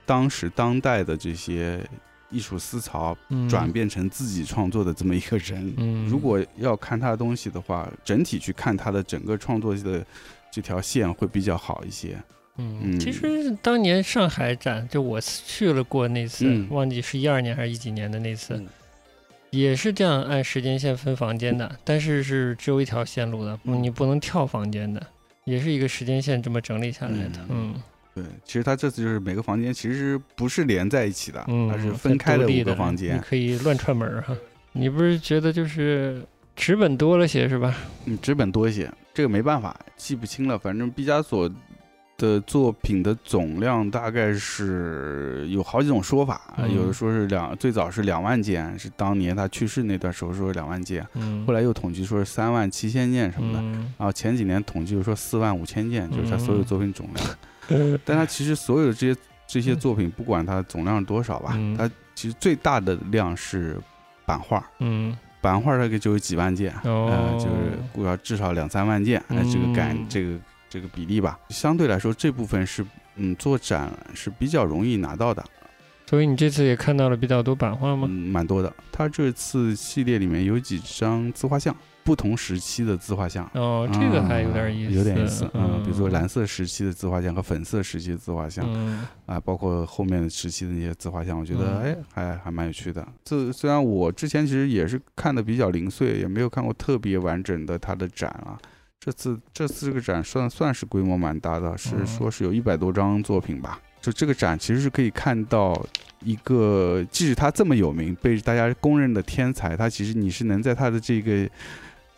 [0.07, 1.85] 当时当代的这些。
[2.31, 3.17] 艺术思潮
[3.49, 10.05] 转变成自己创作的这么一个人，如果要看他的东西的话，整体去看他的整个创作的
[10.51, 12.17] 这条线会比较好一些。
[12.57, 18.63] 嗯，其实当年上海展就我去了过那次，忘记是一二年还是一几年的那次，
[19.51, 25.05] 也是这样按时间线分房间的，但是是只有一条线路的，你不能跳房间的，
[25.45, 27.41] 也是一个时间线这么整理下来的。
[27.49, 27.75] 嗯。
[28.15, 34.37] 对，其实他这次就是每个房间其实不是连在一起的，它是分开的五个房间，你可以乱串门哈。
[34.73, 36.23] 你不是觉得就是
[36.55, 37.77] 纸本多了些是吧？
[38.07, 40.59] 嗯，纸本多一些，这个没办法，记不清了。
[40.59, 41.51] 反正毕加索
[42.17, 51.07] 的作品的总量大概是有好几种说法，有的说是两，最早是两万件，是当年他去世那段时候说是两万件，
[51.47, 53.63] 后来又统计说是三万七千件什么的，
[53.97, 57.27] 然后前几年统计就说四万五千件，就是他所有作品总量。
[58.05, 63.81] 但他其实所有的这些这些作品，不管它总量多少吧，它其实最大的量是
[64.25, 64.65] 版画。
[64.79, 71.39] 嗯，版画大概就有几万件，呃，就是估要至少两三万件，那这个感这个这个比例吧。
[71.49, 72.85] 相对来说，这部分是
[73.17, 75.45] 嗯做展是比较容易拿到的。
[76.11, 78.09] 所以你这次也看到了比较多版画吗？
[78.11, 78.75] 嗯，蛮多的。
[78.91, 81.73] 他这次系列里面有几张自画像。
[82.03, 85.49] 不同时期的自画像哦，这个还有点意思，有点意思。
[85.55, 88.67] 嗯，比如说蓝色时期的自画像和粉色时期的自画像，
[89.27, 93.07] 啊，包括后面的时期的那些自画像，我觉得哎，还还蛮有趣的。
[93.23, 98.59] 这虽然我之前其实也是看的比较零碎，也没有看过特别完整的他的展啊。
[98.99, 103.79] 这次这次这个展算算是规模蛮大的，是说是有一百多张作品吧。
[104.01, 105.87] 就这个展其实是可以看到
[106.23, 111.49] 一个，即使他这么有名，被大家公认的天才，他其实你是能在他的这个。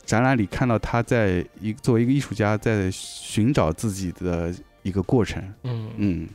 [0.04, 4.52] 展览里看到他在一作为一个艺术家在寻找自己的
[4.82, 6.28] 一个过程，嗯嗯，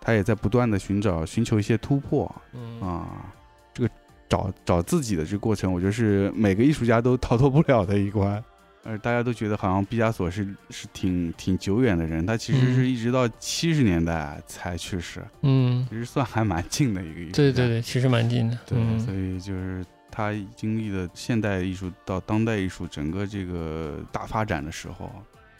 [0.00, 3.32] 他也在不断的寻找寻求一些突破，嗯啊，
[3.72, 3.90] 这个
[4.28, 8.42] 找找自己的这个过程，我觉得是每个艺术家都逃脱不了的一关。
[8.84, 19.84] 呃，大家都觉得好像毕加索是是挺挺久远的人，他其实是一直到七十年代才去世，嗯，其实算还蛮近的一个艺术家，对对对，其实蛮近的，对，所以就是。
[20.14, 25.10] 他经历了现代艺术到当代艺术整个这个大发展的时候，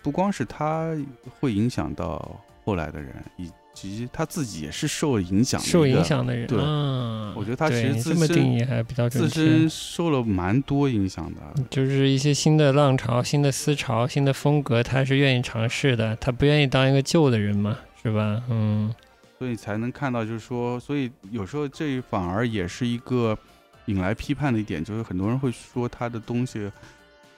[0.03, 0.95] 不光是他
[1.41, 6.47] 会影响到后来的人，以及他自己也是受影响、受影响的人。
[6.47, 18.43] 对，我觉得他其实自身还比较自身受了蛮多影响的，就是一些新的浪潮、新的思潮、新的风格，他是愿意尝试的，他不愿意当一个旧的人嘛，是吧？
[18.49, 18.95] 嗯，
[19.39, 23.39] 所以才能看到，就是说，所以有时候这反而也是一个。
[23.87, 26.71] 引来批判的一点就是，很多人会说他的东西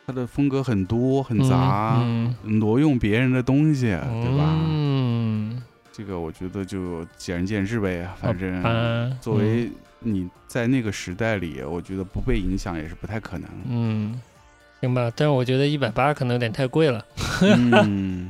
[0.07, 2.05] 他的风格很多很杂，
[2.43, 4.55] 挪用别人的东西，对吧？
[4.69, 5.63] 嗯，
[5.97, 8.09] 这个我觉得就见仁见智呗。
[8.21, 9.71] 反正作为
[10.01, 13.49] 你在那个时代里，我觉得不被影响也是不太可能。
[13.69, 14.21] 嗯，
[14.81, 15.09] 行吧。
[15.15, 17.05] 但是我觉得一百八可能有点太贵了。
[17.43, 18.29] 嗯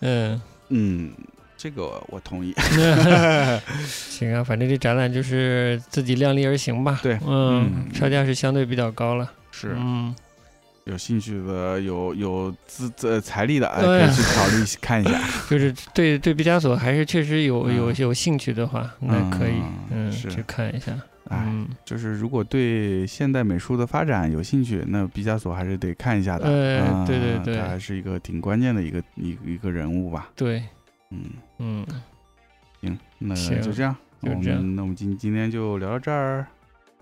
[0.00, 0.40] 嗯
[0.70, 1.12] 嗯，
[1.56, 2.54] 这个我同意。
[3.86, 6.98] 行啊，反正这展览就是自己量力而行吧。
[7.02, 9.30] 对，嗯，票价是相对比较高了。
[9.50, 10.14] 是，嗯。
[10.86, 15.20] 有兴趣的有有资呃财力的，可以去考虑看一下。
[15.50, 19.54] 就是对对毕加索还是确实有有有兴趣的话，那可以
[19.90, 20.96] 嗯去看一下。
[21.28, 21.44] 哎，
[21.84, 26.44] 就是如果对现代美术的发展有兴趣，那毕加索还是得看一下的。
[26.46, 30.30] 嗯，对对对，他还是一个挺关键的一个一一个人物吧。
[30.36, 30.62] 对，
[31.10, 31.24] 嗯
[31.58, 31.84] 嗯，
[32.80, 36.46] 行，那就这样，就这样，那我们今今天就聊到这儿。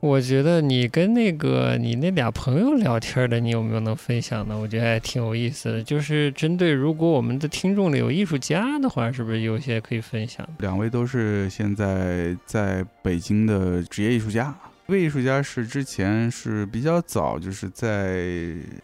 [0.05, 4.55] 我觉得你跟那个你那俩朋友聊天的，你有没有能分享的？
[4.55, 5.83] 我觉得还挺有意思的。
[5.83, 10.47] 就是针对如果我们的听众里有艺术家的话，是不是有些可以分享？
[10.59, 14.55] 两位都是现在在北京的职业艺术家。
[14.87, 18.19] 这位艺术家是之前是比较早，就是在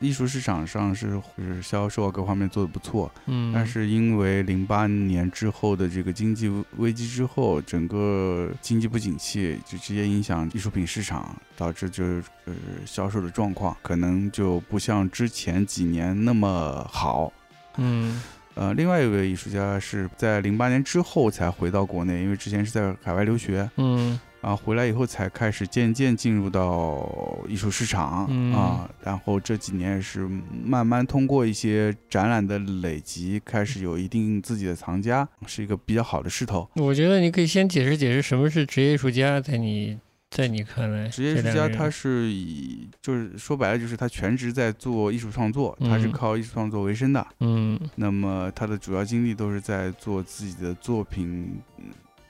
[0.00, 12.54] 艺术市场上是就是销售啊各方面做的不错，嗯，但是因为零八年之后的这个经济危机之后，整个经济不景气，就直接影响艺术品市场，导致就是呃
[12.86, 17.30] 销售的状况可能就不像之前几年那么好，
[17.76, 18.22] 嗯，
[18.54, 24.18] 呃，另外一位艺术家是在零八年之后才回到国内，因为之前是在海外留学，嗯。
[24.40, 30.26] 啊，回来以后才开始渐渐进入到艺术市场啊，然后这几年也是
[30.64, 36.66] 慢慢通过一些展览的累积，开始有一定自己的藏家，是一个比较好的势头。
[36.76, 39.98] 我觉得你可以先解释解释什么是职业艺术家，在你
[40.30, 47.26] 在你看来，职业艺术家他是以就是说白了就是他全职在做艺术创作，他是靠艺术创作为生的。
[47.40, 51.60] 嗯，那么他的主要精力都是在做自己的作品，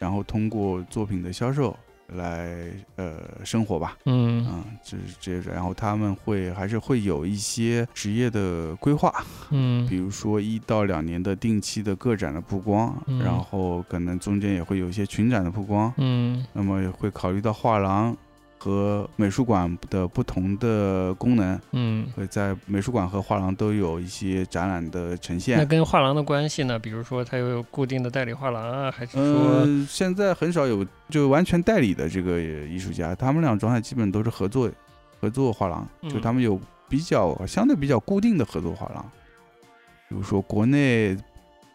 [0.00, 1.78] 然后通过作品的销售。
[2.14, 4.46] 来呃生活吧，嗯。
[4.48, 9.12] 嗯，就是这些，然后他们会还是会有一些职业的规划，
[9.50, 18.16] 嗯，比如说一到两年的定期的个展的曝光，然后可能中间也会有一些群展的曝光，嗯，那么也会考虑到画廊。
[18.62, 25.56] 和美术馆的不同的功能，嗯，会在美术馆和画廊都有一些展览的呈现。
[25.56, 26.78] 那跟画廊的关系呢？
[26.78, 33.14] 比如说，它有固定的代理画廊啊，还是说现在很少有就完全代理的这个艺术家？
[33.14, 34.70] 他们俩状态基本都是合作，
[35.18, 39.02] 合作画廊，就他们有比较相对比较固定的合作画廊，
[40.06, 41.16] 比如说国内。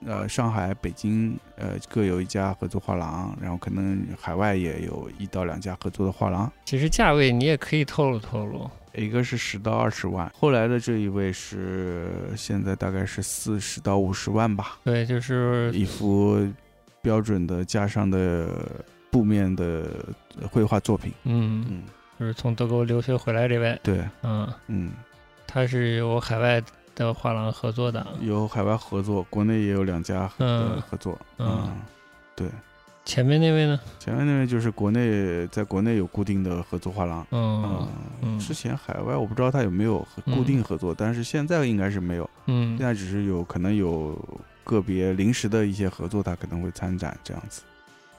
[0.06, 6.51] 呃，上海、北京，呃，各有一家合作画廊，然后可能海外也有一到两家合作的画廊。
[6.64, 14.78] 其实价位你也可以透露透露，一个是十到二十万，后来的这一位是现在大概是四十到五十万吧。
[14.84, 16.47] 对，就是一幅
[17.01, 18.47] 标准的架上的
[19.10, 19.88] 布面的
[20.51, 21.12] 绘画作品。
[21.24, 21.84] 嗯嗯，
[22.20, 23.80] 就是从德国留学回来这位。
[23.82, 24.91] 对，嗯嗯，
[25.47, 26.62] 他是有海外。
[26.95, 31.19] 的画廊合作的有海外合作，国内也有两家合合作。
[31.37, 31.69] 嗯，
[32.35, 32.47] 对。
[33.03, 33.79] 前面那位呢？
[33.99, 37.27] 前面那位就是国内，在国内有固定的合作画廊。
[37.29, 37.87] 嗯
[38.21, 38.39] 嗯。
[38.39, 42.27] 之前海外我不知道他有没有固定合作，但是现在应该是没有。
[42.47, 42.75] 嗯。
[42.77, 44.17] 现在只是有可能有
[44.63, 47.61] 个别临时的一些合作，他可能会参展这样子。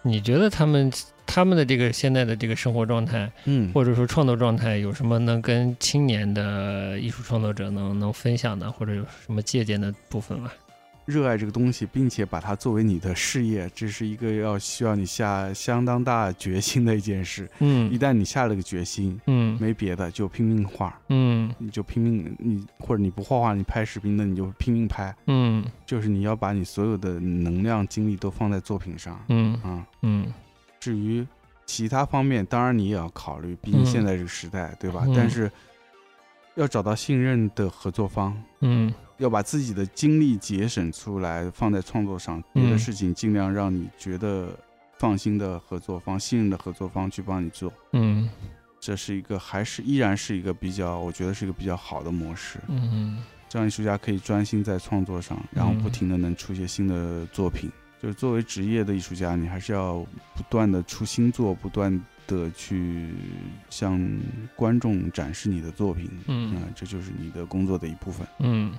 [0.07, 0.90] 你觉得他们？
[1.28, 10.52] 他们的这个现在的这个生活状态，嗯，或者说创作状态，有什么能跟青年的艺术创作者能能分享的，或者有什么借鉴的部分吗？
[11.07, 17.48] 热爱这个东西，并且把它作为你的事业，这是一个要需要你下相当大决心的一件事。
[17.61, 29.54] 嗯，一旦你下了个决心，嗯，没别的，就拼命画，嗯，你就拼命，你或者你不画画，你拍视频的，你就拼命拍，嗯，就是你要把你所有的能量精力都放在作品上，嗯。
[29.62, 30.32] 啊，嗯。
[30.78, 31.26] 至于
[31.64, 35.04] 其他方面，当然你也要考虑，毕竟现在这个时代，对吧？
[35.16, 35.50] 但是
[36.54, 44.50] 要找到信任的合作方，嗯，要把自己的精力节省出来放在创作上，别的事情尽量让你觉得
[44.98, 48.28] 放心的合作方、信任的合作方去帮你做，嗯，
[48.80, 57.70] 这是一个还是依然是一个比较，我觉得是一个比较好的模式，嗯，这样艺术家可以专心在创作上，然后不停的能出一些新的作品。
[57.98, 60.04] 就是作为职业的艺术家，你还是要
[60.34, 63.08] 不断的出新作，不断的去
[63.70, 63.98] 向
[64.54, 66.10] 观众展示你的作品。
[66.26, 68.26] 嗯，这就是你的工作的一部分。
[68.40, 68.70] 嗯，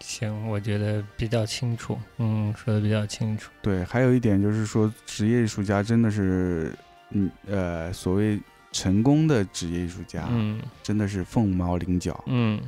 [0.00, 1.98] 行，我觉得比较清楚。
[2.18, 3.50] 嗯，说的比较清楚。
[3.62, 6.74] 对，还有一点就是说，职业艺术家真的是，
[7.10, 8.40] 嗯呃，所谓
[8.72, 12.22] 成功的职业艺术家，嗯，真的是凤毛麟角。
[12.26, 12.60] 嗯，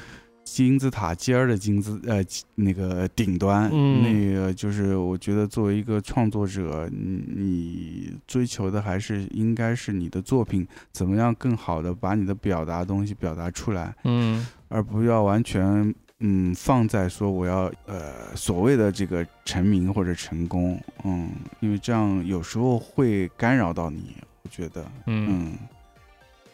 [0.44, 2.22] 金字塔尖儿的金字呃
[2.54, 15.94] 那个顶端，嗯那个就是我觉得作为一个创作者，你追求的还是应该是你的作品怎么样更好的把你的表达东西表达出来，嗯，而不要完全
[16.24, 25.58] 嗯放在说我要呃所谓的这个成名或者成功，嗯，因为这样有时候会干扰到你，我觉得，嗯，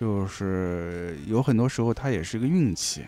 [0.01, 3.03] 就是有很多时候它也是个运气。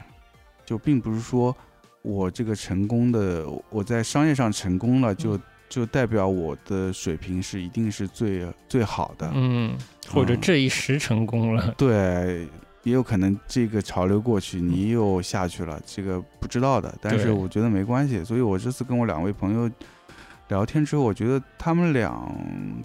[0.67, 1.57] 就并不是说，
[2.01, 5.37] 我这个成功的，我在商业上成功了，就
[5.69, 9.77] 就代表我的水平是一定是最最好的，嗯，
[10.09, 12.47] 或者这一时成功了，对，
[12.83, 19.71] 也有可能这个潮流过去，你又下去了，这个不知道的，但是我觉得没关系，所以我这次跟我两位朋友
[20.49, 22.35] 聊天之后，我觉得他们俩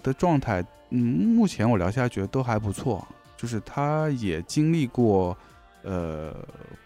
[0.02, 5.36] 的状态，嗯，目前我聊下觉得都还不错，就是他也经历过。
[5.88, 6.34] 呃，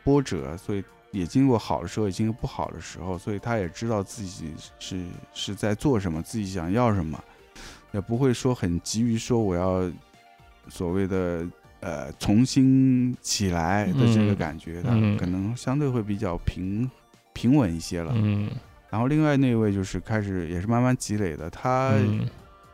[0.04, 5.02] 波折，所以也经过好的时候，也经过不好的时候，所以他也知道自己是
[5.32, 7.18] 是在做什么，自己想要什么，
[7.92, 9.90] 也不会说很急于说我要
[10.68, 11.46] 所谓的
[11.80, 16.90] 呃重新起来的这个感觉，他可能相对会比较平
[17.32, 18.12] 平稳一些了。
[18.14, 18.50] 嗯，
[18.90, 21.94] 然后另外那位就是开始也是慢慢积累的，他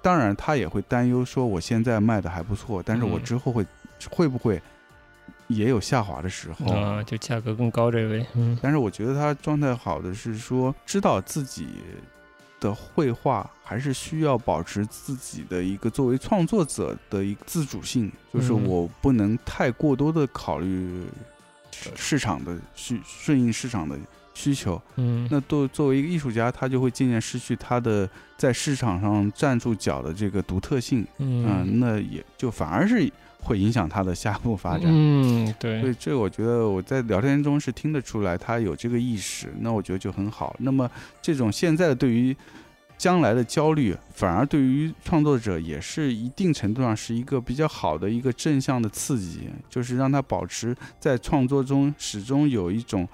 [0.02, 3.66] 当然他也会担忧说我现在卖的还不错，但是我之后会
[4.10, 4.60] 会不会？
[5.48, 6.74] 也有下滑的时候？
[6.74, 11.68] 啊，就价格更高这位，嗯，但是我觉得他状态好的是说，知道自己
[12.66, 21.04] 的绘画还是需要保持自己的一个作为创作者的一个自主性，就是我不能太过多的考虑
[21.94, 23.96] 市场的需顺应市场的
[24.34, 33.10] 需求，嗯，那作作为一个艺术家，他就会渐渐失去他的在市场上站住脚的这个独特性，嗯，那也就反而是。
[33.46, 34.82] 会影响他的下一步发展。
[34.86, 35.80] 嗯，对。
[35.80, 39.54] 所以这我觉得我在聊天中是听得出来，他有这个意识。
[39.60, 40.56] 那我觉得就很好。
[40.58, 40.90] 那么
[41.22, 42.36] 这种现在对于
[42.98, 53.08] 将来的焦虑，反而对于创作者也是一定程度上是一个比较好的一个正向的刺激，就是让他保持在创作中始终有一种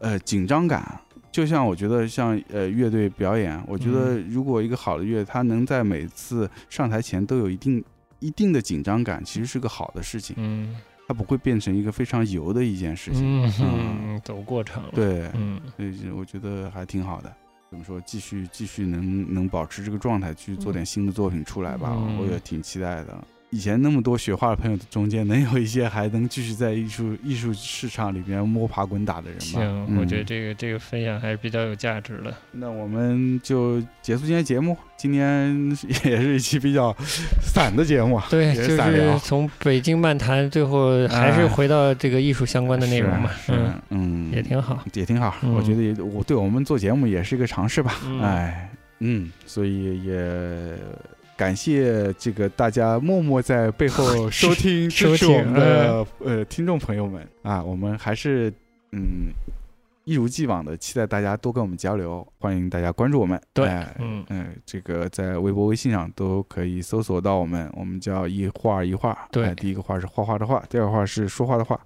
[0.00, 1.00] 呃紧张感。
[1.32, 7.82] 就像我觉得像呃乐队表演，我觉得如果一个好的乐，他能在每次上台前都有一定。
[8.20, 10.76] 一定的紧张感其实是个好的事情，嗯，
[11.08, 17.34] 它不会变成一个非常油的一件事情，嗯，走过场，对，嗯，所以我觉得还挺好的。
[17.70, 23.24] 怎么说，继续继续能能保持这个状态去做点新的作品出来吧，我也挺期待的。
[23.50, 29.42] 以前那么多学画的朋友中间，能有一些还能继续在艺术艺术市场里边摸爬滚打的人吗？
[29.42, 32.32] 行，我觉得这个这个分享还是比较有价值的。
[32.52, 34.76] 那我们就结束今天节目。
[34.96, 35.70] 今天
[36.04, 36.94] 也是一期比较
[37.40, 43.30] 散的节目， 对，就是从北京漫谈，最后还是回到这个艺术相关的内容嘛。
[43.48, 45.34] 嗯嗯，也挺好，也挺好。
[45.54, 47.98] 我觉得也我对我们做节目也是一个尝试吧。
[48.20, 50.76] 哎，嗯，所以也。
[51.40, 58.52] 感谢这个大家默默在背后 收听支持我们的呃听众朋友们啊，我们还是
[58.92, 59.32] 嗯
[60.04, 63.40] 一如既往的期待大家多跟我们交流，欢迎大家关注我们。
[63.54, 63.66] 对，
[63.98, 69.16] 嗯嗯，这个在微博、微信上都可以搜索到我们，我们叫一画一画。
[69.32, 71.80] 对，第一个画是画画的画，第二个画是说话的话。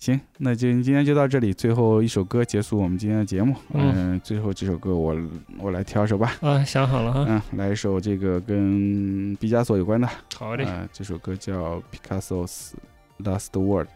[0.00, 3.54] 行，那就今天就到这里，最后一首歌结束我们今天的节目。
[3.74, 5.14] 嗯，最后这首歌我
[5.58, 6.38] 我来挑一首吧。
[6.40, 7.26] 啊，想好了哈。
[7.28, 10.08] 嗯，来一首这个跟毕加索有关的。
[10.34, 10.66] 好的。
[10.66, 12.70] 啊，这首歌叫 Picasso's
[13.18, 13.88] Last Word，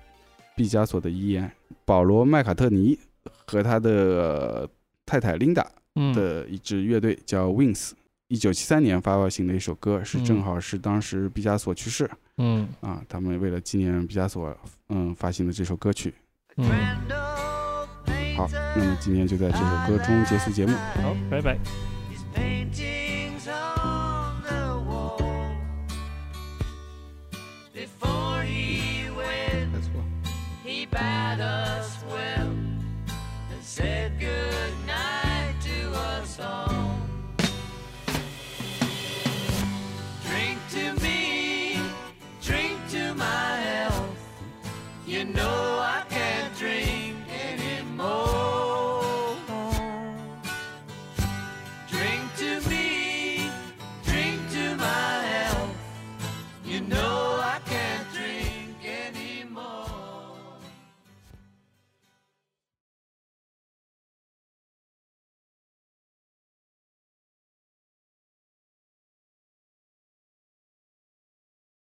[0.55, 1.51] 毕加索的遗言。
[1.87, 2.99] 保罗麦卡特尼
[3.47, 4.69] 和他的
[5.07, 5.67] 太太琳达
[6.15, 7.93] 的一支乐队叫 Wings。
[8.29, 12.69] 一九七三年发行的一首歌，是正好是当时毕加索去世，嗯。
[12.81, 14.57] 啊他们为了纪念毕加索
[14.89, 16.15] 嗯发行的这首歌曲。
[16.57, 16.69] 嗯。
[18.37, 20.73] 好那么今天就在这首歌中结束节目。
[21.03, 23.04] 好拜拜。